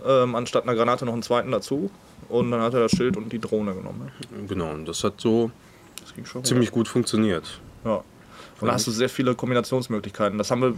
[0.06, 1.89] ähm, anstatt einer Granate noch einen zweiten dazu.
[2.30, 4.12] Und dann hat er das Schild und die Drohne genommen.
[4.47, 5.51] Genau, und das hat so
[5.99, 7.60] Das ziemlich gut funktioniert.
[7.84, 8.04] Ja.
[8.62, 10.38] Und da hast du sehr viele Kombinationsmöglichkeiten.
[10.38, 10.75] Das haben wir,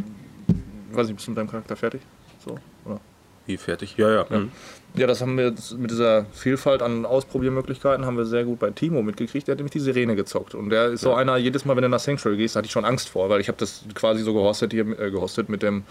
[0.94, 2.02] weiß nicht, bist du mit deinem Charakter fertig?
[2.44, 3.00] So, oder?
[3.46, 3.96] Wie fertig?
[3.98, 4.26] Ja, ja.
[4.30, 4.52] mhm.
[4.96, 9.02] Ja, das haben wir mit dieser Vielfalt an Ausprobiermöglichkeiten haben wir sehr gut bei Timo
[9.02, 9.48] mitgekriegt.
[9.48, 10.54] Der hat nämlich die Sirene gezockt.
[10.54, 12.86] Und der ist so einer, jedes Mal, wenn du nach Sanctuary gehst, hatte ich schon
[12.86, 15.84] Angst vor, weil ich habe das quasi so gehostet hier, äh, gehostet mit dem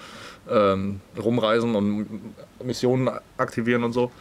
[0.48, 2.06] ähm, Rumreisen und
[2.62, 4.12] Missionen aktivieren und so.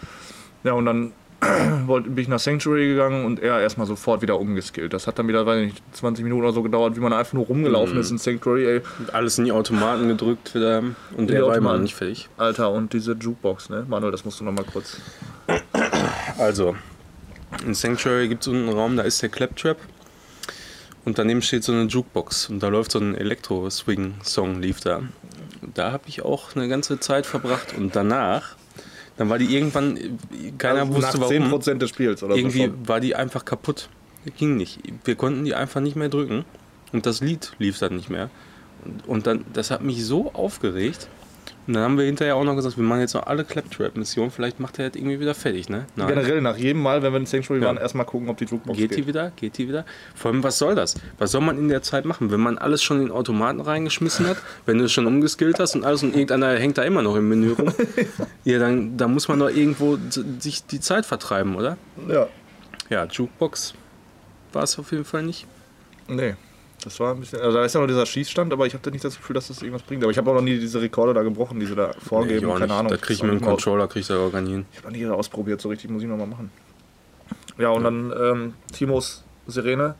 [0.63, 1.13] Ja, und dann
[1.87, 4.93] bin ich nach Sanctuary gegangen und er erstmal sofort wieder umgeskillt.
[4.93, 7.33] Das hat dann wieder, weiß ich nicht, 20 Minuten oder so gedauert, wie man einfach
[7.33, 8.81] nur rumgelaufen ist in Sanctuary, ey.
[9.11, 10.83] Alles in die Automaten gedrückt wieder.
[11.17, 12.29] Und der war immer nicht fertig.
[12.37, 13.85] Alter, und diese Jukebox, ne?
[13.87, 14.97] Manuel, das musst du noch mal kurz.
[16.37, 16.75] Also,
[17.65, 19.77] in Sanctuary gibt es unten einen Raum, da ist der Claptrap.
[21.03, 22.49] Und daneben steht so eine Jukebox.
[22.49, 25.01] Und da läuft so ein Elektro-Swing-Song, lief da.
[25.73, 27.73] Da habe ich auch eine ganze Zeit verbracht.
[27.75, 28.55] Und danach,
[29.21, 30.17] dann war die irgendwann,
[30.57, 31.53] keiner Also wusste nach warum.
[31.53, 32.73] 10% des Spiels oder irgendwie so.
[32.85, 33.87] war die einfach kaputt.
[34.35, 34.79] Ging nicht.
[35.03, 36.43] Wir konnten die einfach nicht mehr drücken.
[36.91, 38.31] Und das Lied lief dann nicht mehr.
[38.83, 41.07] Und, und dann, das hat mich so aufgeregt.
[41.71, 44.59] Und dann haben wir hinterher auch noch gesagt, wir machen jetzt noch alle Claptrap-Missionen, vielleicht
[44.59, 45.85] macht er das irgendwie wieder fertig, ne?
[45.95, 46.09] Nein.
[46.09, 47.67] Generell nach jedem Mal, wenn wir in Sanctuary ja.
[47.67, 48.89] waren, erstmal gucken, ob die Jukebox geht.
[48.89, 49.31] Geht die wieder?
[49.37, 49.85] Geht die wieder?
[50.13, 50.95] Vor allem, was soll das?
[51.17, 54.27] Was soll man in der Zeit machen, wenn man alles schon in den Automaten reingeschmissen
[54.27, 57.15] hat, wenn du es schon umgeskillt hast und alles und irgendeiner hängt da immer noch
[57.15, 57.71] im Menü rum?
[58.43, 59.97] ja, dann, dann muss man doch irgendwo
[60.39, 61.77] sich die Zeit vertreiben, oder?
[62.09, 62.27] Ja.
[62.89, 63.75] Ja, Jukebox
[64.51, 65.47] war es auf jeden Fall nicht.
[66.09, 66.35] Nee.
[66.83, 67.39] Das war ein bisschen.
[67.41, 69.61] Also da ist ja noch dieser Schießstand, aber ich da nicht das Gefühl, dass das
[69.61, 70.03] irgendwas bringt.
[70.03, 72.47] Aber ich habe auch noch nie diese Rekorde da gebrochen, die sie da vorgeben.
[72.47, 72.91] Nee, Keine Ahnung.
[72.91, 74.65] Da kriege ich mit dem Controller krieg ich da gar nicht hin.
[74.71, 76.51] Ich habe noch nie ausprobiert, so richtig muss ich nochmal machen.
[77.57, 77.89] Ja, und ja.
[77.89, 79.95] dann ähm, Timos Sirene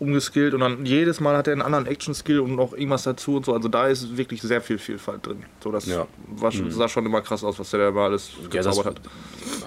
[0.00, 3.46] umgeskillt und dann jedes Mal hat er einen anderen Action-Skill und noch irgendwas dazu und
[3.46, 3.54] so.
[3.54, 5.44] Also da ist wirklich sehr viel Vielfalt drin.
[5.62, 6.06] So, das ja.
[6.28, 6.70] war, mhm.
[6.70, 9.00] sah schon immer krass aus, was der da immer alles ja, gezaubert hat.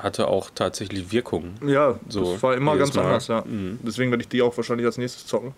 [0.03, 1.55] Hatte auch tatsächlich Wirkung.
[1.65, 3.05] Ja, so das war immer ganz Mal.
[3.05, 3.43] anders, ja.
[3.45, 3.79] Mhm.
[3.81, 5.53] Deswegen werde ich die auch wahrscheinlich als nächstes zocken.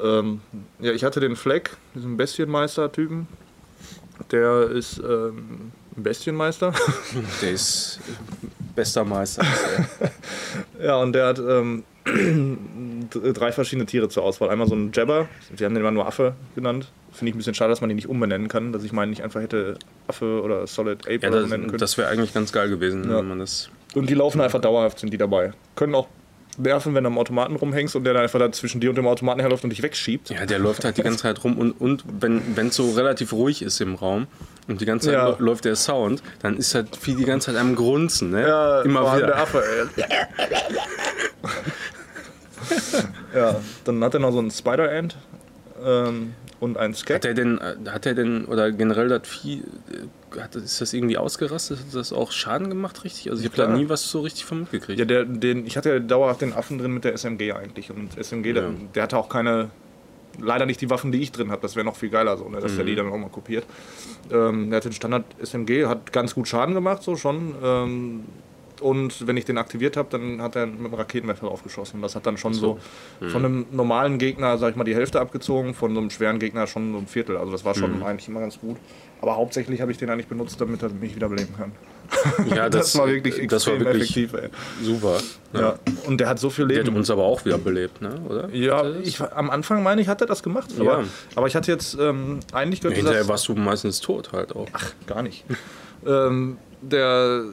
[0.00, 0.40] Ähm,
[0.80, 3.26] ja, ich hatte den Fleck, diesen Bestienmeister-Typen.
[4.30, 6.72] Der ist ähm, Bestienmeister.
[7.42, 8.00] Der ist
[8.74, 9.44] bester Meister.
[10.82, 11.84] ja, und der hat ähm,
[13.10, 14.50] drei verschiedene Tiere zur Auswahl.
[14.50, 16.90] Einmal so ein Jabber, wir haben den immer nur Affe genannt.
[17.12, 19.22] Finde ich ein bisschen schade, dass man den nicht umbenennen kann, dass ich meinen nicht
[19.22, 19.78] einfach hätte
[20.08, 21.78] Affe oder Solid Ape ja, das, nennen können.
[21.78, 23.18] Das wäre eigentlich ganz geil gewesen, ja.
[23.18, 23.68] wenn man das.
[23.94, 25.52] Und die laufen einfach dauerhaft, sind die dabei.
[25.76, 26.08] Können auch
[26.58, 29.06] nerven, wenn du am Automaten rumhängst und der dann einfach da zwischen dir und dem
[29.06, 30.30] Automaten herläuft und dich wegschiebt.
[30.30, 33.62] Ja, der läuft halt die ganze Zeit rum und, und wenn es so relativ ruhig
[33.62, 34.26] ist im Raum
[34.68, 35.36] und die ganze Zeit ja.
[35.38, 38.46] läuft der Sound, dann ist halt viel die ganze Zeit am Grunzen, ne?
[38.46, 39.28] Ja, immer wieder.
[39.28, 39.62] Der Affe,
[43.34, 45.16] ja, dann hat er noch so einen Spider-Ant.
[45.84, 47.16] Ähm, und ein Skek.
[47.16, 47.58] Hat er denn,
[47.90, 49.62] hat er denn, oder generell das Vieh, äh,
[50.40, 51.78] hat, ist das irgendwie ausgerastet?
[51.78, 53.30] Hat das auch Schaden gemacht, richtig?
[53.30, 54.98] Also ich habe da nie was so richtig von mitgekriegt.
[54.98, 57.90] Ja, der, den, ich hatte ja dauerhaft den Affen drin mit der SMG eigentlich.
[57.90, 58.52] Und SMG, ja.
[58.54, 59.70] der, der, hatte auch keine,
[60.40, 61.62] leider nicht die Waffen, die ich drin habe.
[61.62, 62.76] Das wäre noch viel geiler, so, ne, dass mhm.
[62.76, 63.64] der die dann auch mal kopiert.
[64.30, 67.54] Ähm, der hatte den Standard SMG, hat ganz gut Schaden gemacht, so schon.
[67.62, 68.24] Ähm,
[68.82, 72.02] und wenn ich den aktiviert habe, dann hat er mit dem Raketenwerfer draufgeschossen.
[72.02, 72.78] Das hat dann schon so,
[73.20, 73.30] so mhm.
[73.30, 76.66] von einem normalen Gegner, sag ich mal, die Hälfte abgezogen, von so einem schweren Gegner
[76.66, 77.36] schon so ein Viertel.
[77.36, 78.02] Also das war schon mhm.
[78.02, 78.76] eigentlich immer ganz gut.
[79.22, 81.72] Aber hauptsächlich habe ich den eigentlich benutzt, damit er mich wiederbeleben kann.
[82.54, 84.34] Ja, das, das, war wirklich extrem das war wirklich effektiv.
[84.34, 84.48] Ey.
[84.82, 85.18] Super.
[85.52, 85.60] Ja.
[85.60, 85.78] ja.
[86.06, 86.84] Und der hat so viel Leben.
[86.84, 88.20] Der hat uns aber auch wiederbelebt, ne?
[88.28, 88.48] oder?
[88.50, 90.70] Ja, ich, am Anfang meine ich, hat er das gemacht.
[90.76, 91.04] Aber, ja.
[91.36, 92.96] aber ich hatte jetzt ähm, eigentlich gehört.
[92.96, 94.66] Hinterher warst du meistens tot halt auch.
[94.72, 95.44] Ach, gar nicht.
[96.06, 97.44] ähm, der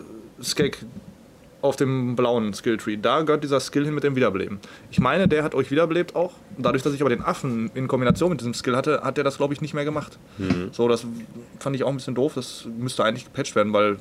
[0.41, 0.79] Skek,
[1.61, 2.97] auf dem blauen Skilltree.
[2.97, 4.59] Da gehört dieser Skill hin mit dem Wiederbeleben.
[4.91, 6.33] Ich meine, der hat euch wiederbelebt auch.
[6.57, 9.37] Dadurch, dass ich aber den Affen in Kombination mit diesem Skill hatte, hat der das,
[9.37, 10.17] glaube ich, nicht mehr gemacht.
[10.37, 10.69] Mhm.
[10.71, 11.05] So, das
[11.59, 12.33] fand ich auch ein bisschen doof.
[12.35, 13.97] Das müsste eigentlich gepatcht werden, weil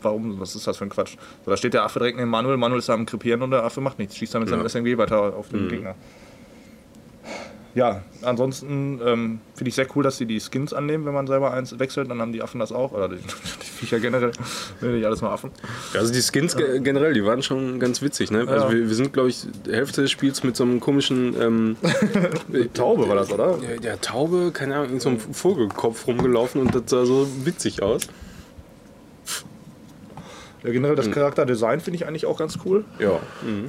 [0.00, 1.16] warum, was ist das für ein Quatsch?
[1.44, 3.64] So, da steht der Affe direkt neben Manuel, Manuel ist da am Krepieren und der
[3.64, 4.56] Affe macht nichts, schießt dann mit ja.
[4.56, 5.68] seinem SMG weiter auf den mhm.
[5.68, 5.94] Gegner
[7.74, 11.52] ja, ansonsten ähm, finde ich sehr cool, dass sie die Skins annehmen, wenn man selber
[11.52, 12.10] eins wechselt.
[12.10, 12.92] Dann haben die Affen das auch.
[12.92, 13.16] Oder die,
[13.62, 14.32] die Viecher generell.
[14.82, 15.50] nicht alles mal Affen.
[15.94, 16.78] Also die Skins ja.
[16.78, 18.30] generell, die waren schon ganz witzig.
[18.30, 18.40] Ne?
[18.46, 18.72] Also ja.
[18.72, 21.34] wir, wir, sind, glaube ich, die Hälfte des Spiels mit so einem komischen.
[21.40, 21.76] Ähm,
[22.74, 23.58] Taube war das, oder?
[23.62, 27.82] Ja, der Taube, keine Ahnung, in so einem Vogelkopf rumgelaufen und das sah so witzig
[27.82, 28.02] aus.
[30.62, 31.10] Ja, generell das.
[31.10, 32.84] Charakterdesign finde ich eigentlich auch ganz cool.
[32.98, 33.18] Ja.
[33.42, 33.66] Mhm.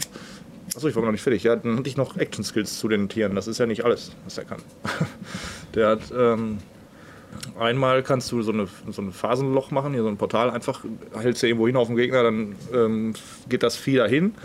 [0.76, 1.44] Achso, ich war noch nicht fertig.
[1.44, 3.36] Ja, dann hatte ich noch Action-Skills zu den Tieren.
[3.36, 4.62] Das ist ja nicht alles, was er kann.
[5.76, 6.02] Der hat.
[6.16, 6.58] Ähm,
[7.60, 10.50] einmal kannst du so, eine, so ein Phasenloch machen, hier so ein Portal.
[10.50, 10.84] Einfach
[11.18, 13.14] hältst du irgendwo hin auf den Gegner, dann ähm,
[13.50, 14.36] geht das Vieh dahin.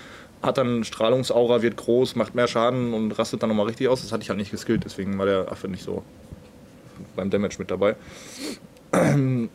[0.43, 4.03] Hat dann Strahlungsaura, wird groß, macht mehr Schaden und rastet dann nochmal richtig aus.
[4.03, 6.03] Das hatte ich halt nicht geskillt, deswegen war der Affe nicht so
[7.17, 7.97] beim Damage mit dabei.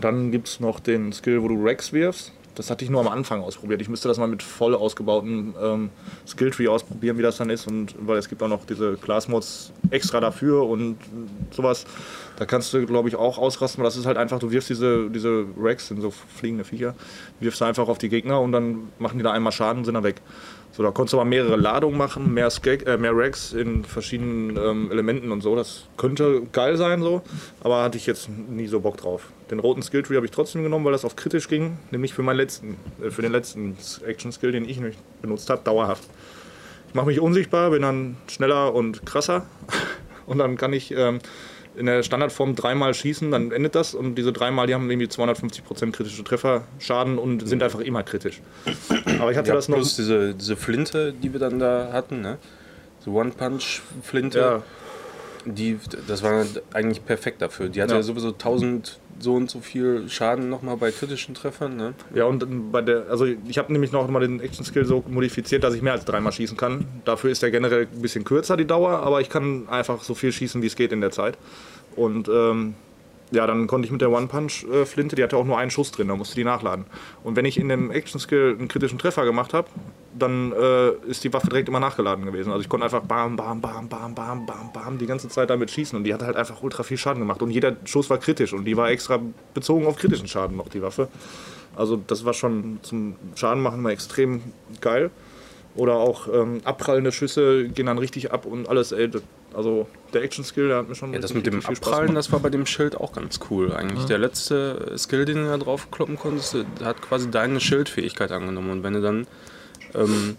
[0.00, 2.32] Dann gibt es noch den Skill, wo du Rex wirfst.
[2.54, 3.80] Das hatte ich nur am Anfang ausprobiert.
[3.80, 5.90] Ich müsste das mal mit voll ausgebauten ähm,
[6.26, 7.66] Skilltree ausprobieren, wie das dann ist.
[7.66, 10.98] Und weil es gibt auch noch diese Class Mods extra dafür und
[11.50, 11.86] sowas.
[12.36, 15.44] Da kannst du, glaube ich, auch ausrasten, das ist halt einfach, du wirfst diese, diese
[15.58, 16.94] Rex, sind so fliegende Viecher,
[17.40, 20.04] wirfst einfach auf die Gegner und dann machen die da einmal Schaden und sind dann
[20.04, 20.20] weg.
[20.74, 24.56] So, da konntest du aber mehrere Ladungen machen, mehr, Skag, äh, mehr Racks in verschiedenen
[24.56, 25.54] ähm, Elementen und so.
[25.54, 27.20] Das könnte geil sein so,
[27.62, 29.28] aber hatte ich jetzt nie so Bock drauf.
[29.50, 32.38] Den roten Skilltree habe ich trotzdem genommen, weil das auf kritisch ging, nämlich für meinen
[32.38, 36.04] letzten, äh, für den letzten Action Skill, den ich nicht benutzt habe, dauerhaft.
[36.88, 39.44] Ich mache mich unsichtbar, bin dann schneller und krasser
[40.26, 41.18] und dann kann ich ähm,
[41.76, 45.92] in der Standardform dreimal schießen, dann endet das und diese dreimal, die haben irgendwie 250%
[45.92, 48.40] kritische Trefferschaden und sind einfach immer kritisch.
[49.18, 49.76] Aber ich hatte ja, das noch.
[49.76, 52.38] Plus diese, diese Flinte, die wir dann da hatten, ne?
[53.04, 54.38] So One-Punch-Flinte.
[54.38, 54.62] Ja.
[55.44, 57.68] Die, das war eigentlich perfekt dafür.
[57.68, 61.76] Die hatte ja, ja sowieso 1000 so und so viel Schaden nochmal bei kritischen Treffern.
[61.76, 61.94] Ne?
[62.14, 65.64] Ja, und bei der, also ich habe nämlich noch mal den Action Skill so modifiziert,
[65.64, 66.86] dass ich mehr als dreimal schießen kann.
[67.04, 70.32] Dafür ist der generell ein bisschen kürzer die Dauer, aber ich kann einfach so viel
[70.32, 71.38] schießen, wie es geht in der Zeit.
[71.94, 72.74] Und ähm,
[73.30, 76.16] ja, dann konnte ich mit der One-Punch-Flinte, die hatte auch nur einen Schuss drin, da
[76.16, 76.84] musste die nachladen.
[77.24, 79.68] Und wenn ich in dem Action-Skill einen kritischen Treffer gemacht habe,
[80.18, 82.50] dann äh, ist die Waffe direkt immer nachgeladen gewesen.
[82.50, 85.70] Also ich konnte einfach bam, bam, bam, bam, bam, bam, bam die ganze Zeit damit
[85.70, 87.42] schießen und die hat halt einfach ultra viel Schaden gemacht.
[87.42, 89.20] Und jeder Schuss war kritisch und die war extra
[89.54, 91.08] bezogen auf kritischen Schaden noch, die Waffe.
[91.74, 94.42] Also das war schon zum Schaden machen mal extrem
[94.80, 95.10] geil.
[95.74, 99.08] Oder auch ähm, abprallende Schüsse gehen dann richtig ab und alles, ey,
[99.54, 102.50] also der Action-Skill, der hat mir schon Ja, das mit dem Abprallen, das war bei
[102.50, 104.04] dem Schild auch ganz cool eigentlich.
[104.04, 108.70] Der letzte Skill, den du da drauf kloppen konntest, hat quasi deine Schildfähigkeit angenommen.
[108.70, 109.26] Und wenn du dann
[109.94, 110.36] ähm,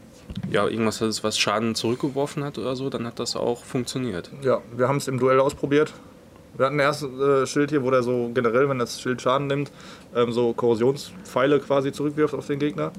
[0.50, 4.32] ja, irgendwas was Schaden zurückgeworfen hat oder so, dann hat das auch funktioniert.
[4.42, 5.94] Ja, wir haben es im Duell ausprobiert.
[6.56, 9.72] Wir hatten erst äh, Schild hier, wo der so generell, wenn das Schild Schaden nimmt,
[10.16, 12.92] ähm, so Korrosionspfeile quasi zurückwirft auf den Gegner.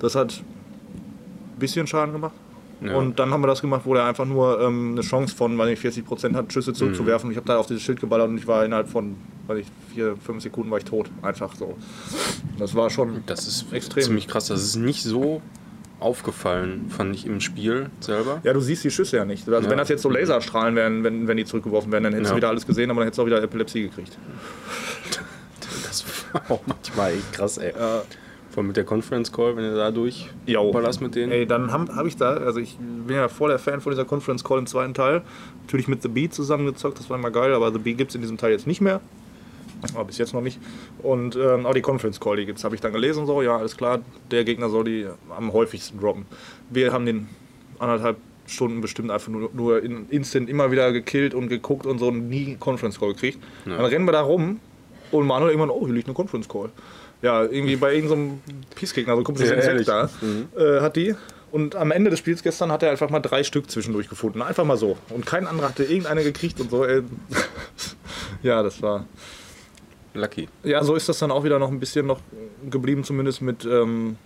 [0.00, 2.34] Das hat ein bisschen Schaden gemacht.
[2.80, 2.94] Ja.
[2.96, 5.68] Und dann haben wir das gemacht, wo der einfach nur ähm, eine Chance von, weiß
[5.68, 7.30] nicht, 40% hat, Schüsse zurückzuwerfen.
[7.30, 9.16] Ich habe da auf dieses Schild geballert und ich war innerhalb von,
[9.48, 11.10] weiß ich, 4, 5 Sekunden war ich tot.
[11.22, 11.76] Einfach so.
[12.58, 14.04] Das war schon Das ist Extrem.
[14.04, 14.46] ziemlich krass.
[14.46, 15.42] Das ist nicht so
[16.00, 18.40] aufgefallen, fand ich im Spiel selber.
[18.44, 19.48] Ja, du siehst die Schüsse ja nicht.
[19.48, 19.70] Also Ja.
[19.70, 22.34] wenn das jetzt so Laserstrahlen wären, wenn, wenn die zurückgeworfen werden, dann hättest Ja.
[22.34, 24.16] du wieder alles gesehen, aber dann hättest du auch wieder Epilepsie gekriegt.
[25.84, 27.72] Das war auch manchmal echt krass, ey.
[27.72, 30.30] Vor allem mit der Conference Call, wenn du da durch
[30.72, 31.32] ballerst mit denen.
[31.32, 34.04] Ey, dann habe hab ich da, also ich bin ja voll der Fan von dieser
[34.04, 35.22] Conference Call im zweiten Teil.
[35.62, 38.20] Natürlich mit The Bee zusammengezockt, das war immer geil, aber The Bee gibt es in
[38.22, 39.00] diesem Teil jetzt nicht mehr.
[39.94, 40.58] Aber bis jetzt noch nicht.
[41.02, 43.76] Und ähm, auch die Conference Call, die gibt's, habe ich dann gelesen, so, ja, alles
[43.76, 46.26] klar, der Gegner soll die am häufigsten droppen.
[46.70, 47.28] Wir haben den
[47.78, 52.08] anderthalb Stunden bestimmt einfach nur, nur in instant immer wieder gekillt und geguckt und so
[52.08, 53.38] und nie Conference Call gekriegt.
[53.66, 53.76] Ja.
[53.76, 54.60] Dann rennen wir da rum
[55.10, 56.70] und Manuel irgendwann, oh, hier liegt eine Conference Call.
[57.20, 60.08] Ja, irgendwie bei irgendeinem so Peace-Gegner, so kumpel Ja, Insekt da,
[60.56, 61.14] äh, hat die.
[61.50, 64.42] Und am Ende des Spiels gestern hat er einfach mal drei Stück zwischendurch gefunden.
[64.42, 64.98] Einfach mal so.
[65.10, 66.84] Und kein anderer hatte irgendeine gekriegt und so.
[66.84, 67.02] Ey.
[68.42, 69.06] ja, das war.
[70.14, 70.48] Lucky.
[70.64, 72.20] Ja, so ist das dann auch wieder noch ein bisschen noch
[72.70, 74.16] geblieben, zumindest mit ähm,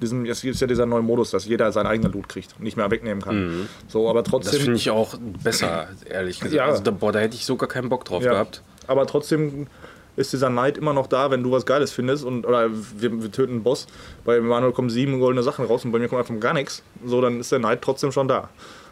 [0.00, 2.64] diesem, jetzt gibt es ja dieser neue Modus, dass jeder seinen eigenen Loot kriegt und
[2.64, 3.68] nicht mehr wegnehmen kann.
[3.88, 4.60] So, aber Das trotzdem.
[4.60, 6.54] finde ich auch besser, ehrlich gesagt.
[6.54, 6.66] Ja.
[6.66, 8.32] Also da, boah, da hätte ich sogar keinen Bock drauf Ja.
[8.32, 8.62] gehabt.
[8.86, 9.66] Aber trotzdem
[10.16, 13.30] ist dieser Neid immer noch da, wenn du was Geiles findest und oder wir, wir
[13.32, 13.86] töten einen Boss.
[14.24, 16.82] Bei Manuel kommen sieben goldene Sachen raus und bei mir kommt einfach gar nichts.
[17.04, 18.48] So, dann ist der Neid trotzdem schon da.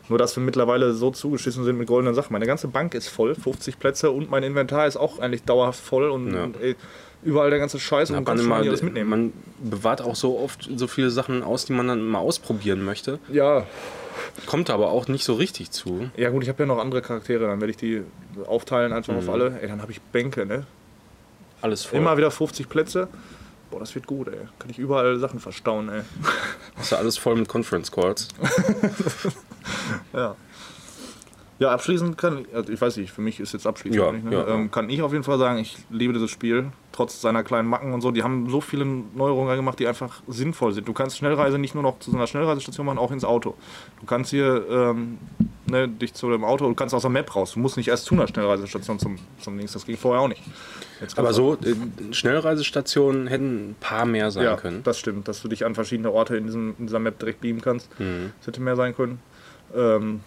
[0.09, 2.33] Nur dass wir mittlerweile so zugeschissen sind mit goldenen Sachen.
[2.33, 6.11] Meine ganze Bank ist voll, 50 Plätze und mein Inventar ist auch eigentlich dauerhaft voll
[6.11, 6.44] und, Ja.
[6.44, 6.77] und ey,
[7.23, 9.11] überall der ganze Scheiß und Ja, man, schon immer, alles mitnehmen.
[9.11, 13.18] man bewahrt auch so oft so viele Sachen aus, die man dann mal ausprobieren möchte.
[13.33, 13.66] ja,
[14.47, 16.11] Kommt aber auch nicht so richtig zu.
[16.16, 18.03] ja gut, ich habe ja noch andere Charaktere, dann werde ich die
[18.47, 19.18] aufteilen einfach Mhm.
[19.21, 19.59] auf alle.
[19.61, 20.64] Ey, dann habe ich Bänke, ne?
[21.61, 21.99] Alles voll.
[21.99, 23.09] Immer wieder 50 Plätze.
[23.70, 24.48] Boah, das wird gut, ey.
[24.59, 26.02] Kann ich überall Sachen verstauen, ey.
[26.76, 28.28] Hast du alles voll mit Conference Calls.
[30.12, 30.35] Ja.
[31.59, 34.24] Ja, abschließend kann ich, also ich weiß nicht, für mich ist jetzt abschließend, Ja, nicht,
[34.24, 34.33] ne?
[34.33, 37.68] ja, ähm, kann ich auf jeden Fall sagen, ich liebe dieses Spiel, trotz seiner kleinen
[37.68, 38.12] Macken und so.
[38.12, 40.87] Die haben so viele Neuerungen gemacht, die einfach sinnvoll sind.
[40.87, 43.54] Du kannst Schnellreise nicht nur noch zu so einer Schnellreisestation machen, auch ins Auto.
[43.98, 45.18] Du kannst hier ähm,
[45.66, 47.54] ne, dich zu dem Auto, du kannst aus der Map raus.
[47.54, 50.42] Du musst nicht erst zu einer Schnellreisestation zum, zum Dings, das ging vorher auch nicht.
[51.17, 54.83] Aber so, äh, Schnellreisestationen hätten ein paar mehr sein ja, können.
[54.85, 57.61] das stimmt, dass du dich an verschiedene Orte in, diesem, in dieser Map direkt beamen
[57.61, 57.89] kannst.
[58.01, 58.33] Mhm.
[58.39, 59.21] Das hätte mehr sein können.
[59.75, 60.21] Ähm,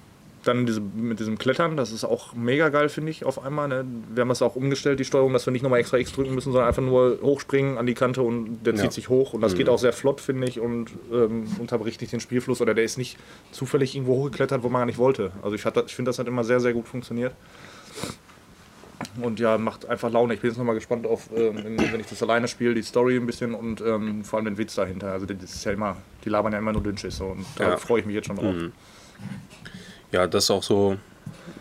[0.44, 3.68] dann diese, mit diesem Klettern, das ist auch mega geil, finde ich, auf einmal.
[3.68, 3.86] Ne?
[4.16, 6.52] Wir haben das auch umgestellt, die Steuerung, dass wir nicht nochmal extra X drücken müssen,
[6.52, 8.82] sondern einfach nur hochspringen an die Kante und der Ja.
[8.82, 9.34] zieht sich hoch.
[9.34, 9.58] Und das Mhm.
[9.58, 12.60] geht auch sehr flott, finde ich, und ähm, unterbricht nicht den Spielfluss.
[12.60, 13.18] Oder der ist nicht
[13.52, 15.32] zufällig irgendwo hochgeklettert, wo man gar nicht wollte.
[15.44, 17.34] Also ich, ich finde, das hat immer sehr, sehr gut funktioniert.
[19.22, 20.34] Und ja, macht einfach Laune.
[20.34, 23.26] Ich bin jetzt nochmal gespannt auf, ähm, wenn ich das alleine spiele, die Story ein
[23.26, 25.12] bisschen und ähm, vor allem den Witz dahinter.
[25.12, 27.78] Also das ist ja immer, die labern ja immer nur Dünnschiss so und da Ja.
[27.78, 28.54] freue ich mich jetzt schon drauf.
[28.56, 28.72] Mhm.
[30.12, 30.98] Ja, das ist auch so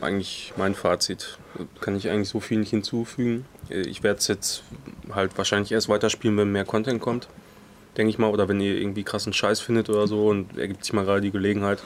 [0.01, 1.39] eigentlich mein Fazit.
[1.81, 3.45] Kann ich eigentlich so viel nicht hinzufügen.
[3.69, 4.63] Äh, Ich werde es jetzt
[5.13, 7.29] halt wahrscheinlich erst weiterspielen, wenn mehr Content kommt.
[7.97, 8.29] Denke ich mal.
[8.31, 11.31] Oder wenn ihr irgendwie krassen Scheiß findet oder so und ergibt sich mal gerade die
[11.31, 11.83] Gelegenheit.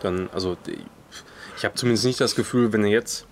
[0.00, 0.56] Dann, also,
[1.56, 3.26] ich habe zumindest nicht das Gefühl, wenn ihr jetzt,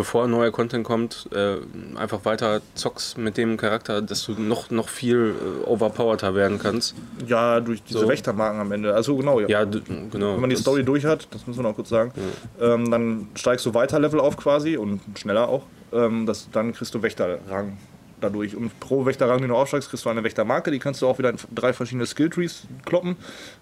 [0.00, 1.56] bevor neuer Content kommt, äh,
[1.94, 6.94] einfach weiter zockst mit dem Charakter, dass du noch, noch viel äh, overpowerter werden kannst.
[7.26, 8.08] Ja, durch diese So.
[8.08, 8.94] Wächtermarken am Ende.
[8.94, 9.48] Also genau, ja.
[9.48, 10.32] Ja, genau.
[10.32, 12.12] Wenn man die Story durch hat, das müssen wir noch kurz sagen,
[12.58, 15.64] ähm, dann steigst du weiter Level auf quasi und schneller auch.
[15.92, 17.76] Ähm, das, dann kriegst du Wächterrang
[18.22, 18.56] dadurch.
[18.56, 20.70] Und pro Wächterrang, den du aufsteigst, kriegst du eine Wächtermarke.
[20.70, 23.18] Die kannst du auch wieder in drei verschiedene Skilltrees kloppen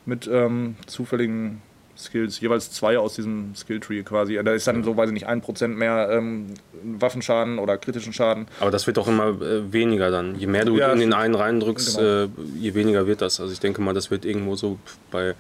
[0.06, 1.62] mit ähm, zufälligen
[1.98, 4.38] Skills, jeweils zwei aus diesem Skilltree quasi.
[4.42, 8.46] Da ist dann so, weiß ich nicht, ein Prozent mehr ähm, Waffenschaden oder kritischen Schaden.
[8.60, 10.38] Aber das wird doch immer äh, weniger dann.
[10.38, 12.24] Je mehr du Ja, in den einen reindrückst, genau.
[12.24, 13.40] äh, je weniger wird das.
[13.40, 14.78] Also ich denke mal, das wird irgendwo so
[15.10, 15.34] bei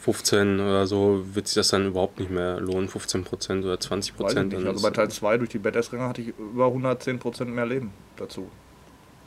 [0.00, 4.66] 15 oder so wird sich das dann überhaupt nicht mehr lohnen, 15% oder 20%.
[4.66, 8.50] Also bei Teil 2 durch die Badass-Ränge hatte ich über 110% mehr Leben dazu.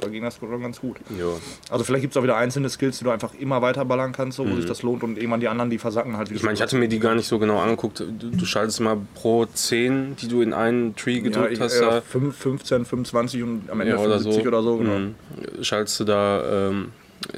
[0.03, 0.97] Da ging das schon ganz gut.
[1.17, 1.25] Ja.
[1.69, 4.37] Also vielleicht gibt es auch wieder einzelne Skills, die du einfach immer weiter ballern kannst,
[4.37, 4.57] so, wo mhm.
[4.57, 6.31] sich das lohnt und irgendwann die anderen, die versacken halt.
[6.31, 7.99] Ich meine, ich hatte mir die gar nicht so genau angeguckt.
[7.99, 11.79] Du, du, schaltest mal pro 10, die du in einen Tree gedrückt ja, hast.
[11.79, 14.47] Ja, 5, 15, 25 und am Ende ja, oder 50 so.
[14.47, 14.77] oder so.
[14.77, 14.99] Genau.
[14.99, 15.15] Mhm.
[15.61, 16.69] Schaltest du da...
[16.69, 16.91] Ähm,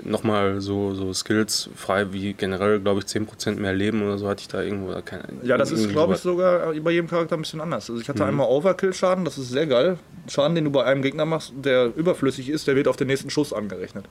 [0.03, 4.41] nochmal so, so Skills frei, wie generell, glaube ich, 10% mehr Leben oder so hatte
[4.41, 4.93] ich da irgendwo.
[5.03, 7.89] Keine, ja, das ist, glaube ich, sogar bei jedem Charakter ein bisschen anders.
[7.89, 8.29] Also ich hatte mhm.
[8.29, 9.97] einmal Overkill-Schaden, das ist sehr geil.
[10.27, 13.29] Schaden, den du bei einem Gegner machst, der überflüssig ist, der wird auf den nächsten
[13.29, 14.05] Schuss angerechnet.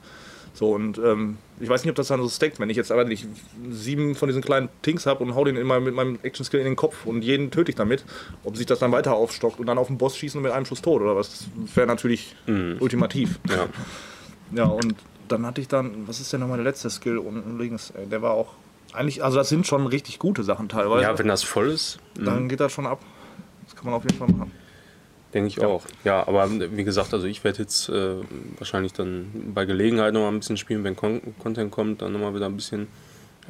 [0.54, 3.04] So, und ähm, ich weiß nicht, ob das dann so stackt, wenn ich jetzt aber
[3.04, 3.26] nicht
[3.70, 6.76] sieben von diesen kleinen Tings habe und hau den immer mit meinem Action-Skill in den
[6.76, 8.04] Kopf und jeden töte ich damit,
[8.44, 10.80] ob sich das dann weiter aufstockt und dann auf den Boss schießen mit einem Schuss
[10.80, 12.76] tot oder was, das wäre natürlich mhm.
[12.78, 13.40] ultimativ.
[13.48, 13.68] Ja.
[14.52, 14.94] Ja, und
[15.28, 17.92] dann hatte ich dann, was ist denn nochmal der letzte Skill unten links?
[18.10, 18.54] Der war auch
[18.92, 21.02] eigentlich, also das sind schon richtig gute Sachen teilweise.
[21.02, 21.98] Ja, wenn das voll ist.
[22.14, 22.48] Dann mhm.
[22.48, 23.00] geht das schon ab.
[23.64, 24.52] Das kann man auf jeden Fall machen.
[25.32, 25.66] Denke ich ja.
[25.66, 25.82] auch.
[26.04, 28.16] Ja, aber wie gesagt, also ich werde jetzt äh,
[28.58, 32.46] wahrscheinlich dann bei Gelegenheit nochmal ein bisschen spielen, wenn Con Content kommt, dann nochmal wieder
[32.46, 32.86] ein bisschen,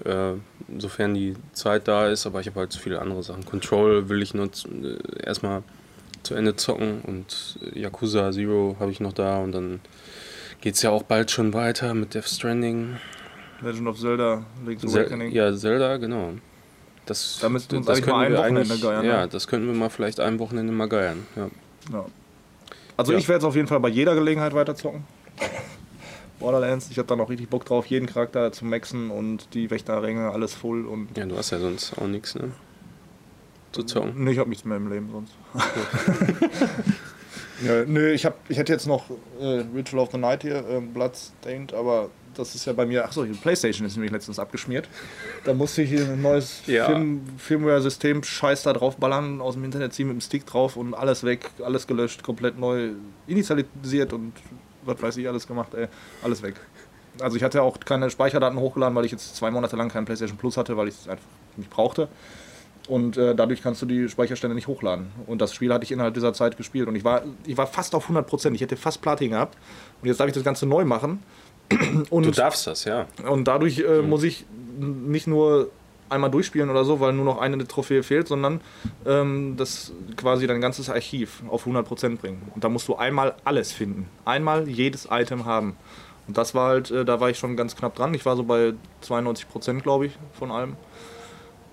[0.02, 0.32] äh,
[0.78, 2.24] sofern die Zeit da ist.
[2.24, 3.44] Aber ich habe halt so viele andere Sachen.
[3.44, 5.62] Control will ich nur äh, erstmal
[6.22, 9.80] zu Ende zocken und Yakuza Zero habe ich noch da und dann
[10.60, 12.96] geht es ja auch bald schon weiter mit Death Stranding.
[13.60, 15.32] Legend of Zelda, Link's Awakening.
[15.32, 16.34] ja, Zelda, genau.
[17.06, 19.04] Das, da müssten wir uns das eigentlich mal ein Wochenende geiern.
[19.04, 19.28] Ja, ne?
[19.28, 21.26] das könnten wir mal vielleicht ein Wochenende mal geiern.
[21.36, 21.50] Ja.
[21.92, 22.06] ja.
[22.96, 23.18] Also ja.
[23.18, 25.04] ich werde es auf jeden Fall bei jeder Gelegenheit weiterzocken.
[26.38, 30.30] Borderlands, ich habe da noch richtig Bock drauf, jeden Charakter zu maxen und die Wächterränge,
[30.30, 31.16] alles voll und.
[31.16, 32.52] Ja, du hast ja sonst auch nichts, ne?
[33.72, 34.24] Zu zocken.
[34.24, 35.32] Nee, ich habe nichts mehr im Leben sonst.
[37.64, 40.80] Ja, nö, ich, hab, ich hätte jetzt noch äh, Ritual of the Night hier, äh,
[40.80, 43.04] Bloodstained, aber das ist ja bei mir.
[43.04, 44.88] Achso, PlayStation ist nämlich letztens abgeschmiert.
[45.44, 46.86] Da musste ich hier ein neues ja.
[46.86, 50.94] Film, Firmware-System Scheiß da drauf ballern, aus dem Internet ziehen mit dem Stick drauf und
[50.94, 52.90] alles weg, alles gelöscht, komplett neu
[53.26, 54.32] initialisiert und
[54.84, 55.88] was weiß ich alles gemacht, ey,
[56.22, 56.56] alles weg.
[57.20, 60.36] Also ich hatte auch keine Speicherdaten hochgeladen, weil ich jetzt zwei Monate lang kein PlayStation
[60.36, 61.24] Plus hatte, weil ich es einfach
[61.56, 62.08] nicht brauchte.
[62.86, 65.06] Und äh, dadurch kannst du die Speicherstände nicht hochladen.
[65.26, 66.86] Und das Spiel hatte ich innerhalb dieser Zeit gespielt.
[66.86, 68.52] Und ich war, ich war fast auf 100%.
[68.52, 69.56] Ich hätte fast Platin gehabt.
[70.02, 71.22] Und jetzt darf ich das Ganze neu machen.
[72.10, 73.06] Und, du darfst das, ja.
[73.26, 74.10] Und dadurch äh, mhm.
[74.10, 74.44] muss ich
[74.78, 75.70] nicht nur
[76.10, 78.60] einmal durchspielen oder so, weil nur noch eine Trophäe fehlt, sondern
[79.06, 82.42] ähm, das quasi dein ganzes Archiv auf 100% bringen.
[82.54, 84.08] Und da musst du einmal alles finden.
[84.26, 85.76] Einmal jedes Item haben.
[86.26, 88.14] Und das war halt, äh, da war ich schon ganz knapp dran.
[88.14, 90.76] Ich war so bei 92% glaube ich von allem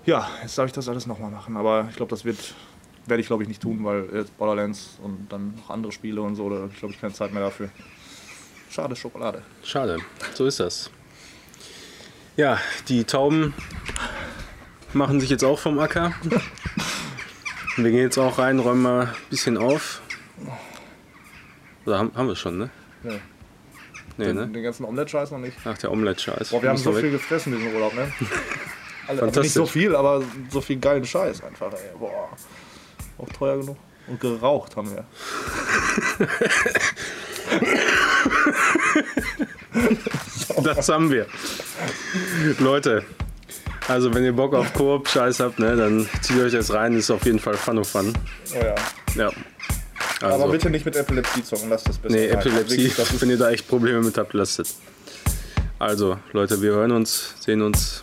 [0.04, 1.56] ja, jetzt darf ich das alles nochmal machen.
[1.56, 2.54] Aber ich glaube, das wird
[3.06, 6.36] werde ich glaube ich nicht tun, weil jetzt Borderlands und dann noch andere Spiele und
[6.36, 7.68] so, da ich glaube ich keine Zeit mehr dafür.
[8.70, 9.42] Schade Schokolade.
[9.62, 9.98] Schade,
[10.34, 10.90] so ist das.
[12.36, 13.52] Ja, die Tauben
[14.94, 16.14] machen sich jetzt auch vom Acker.
[17.76, 20.00] Wir gehen jetzt auch rein, räumen mal ein bisschen auf.
[21.84, 22.70] Oder haben, haben wir schon, ne?
[23.02, 23.12] Ja.
[24.18, 24.48] Nee, den, ne?
[24.48, 25.56] den ganzen Omelette-Scheiß noch nicht.
[25.64, 26.50] Ach, der Omelette-Scheiß.
[26.50, 28.12] Boah, wir haben so viel gefressen diesen Urlaub, ne?
[29.06, 31.72] Also nicht so viel, aber so viel geilen Scheiß einfach.
[31.72, 31.78] Ey.
[31.98, 32.28] Boah.
[33.18, 33.76] Auch teuer genug.
[34.08, 35.04] Und geraucht haben wir.
[40.64, 41.26] das haben wir.
[42.58, 43.04] Leute,
[43.88, 46.96] also wenn ihr Bock auf Koop-Scheiß habt, ne, dann zieht euch das rein.
[46.96, 48.12] Ist auf jeden Fall Fun of Fun.
[48.54, 48.74] Oh ja.
[49.14, 49.30] Ja.
[50.20, 50.42] Also.
[50.42, 52.14] Aber bitte nicht mit Epilepsie zocken, lasst das besser.
[52.14, 54.76] Nee, Epilepsie, wenn ihr da echt Probleme mit habt, lasst es.
[55.78, 58.02] Also, Leute, wir hören uns, sehen uns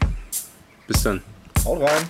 [0.90, 1.22] bis dann.
[1.64, 2.10] Haut rein.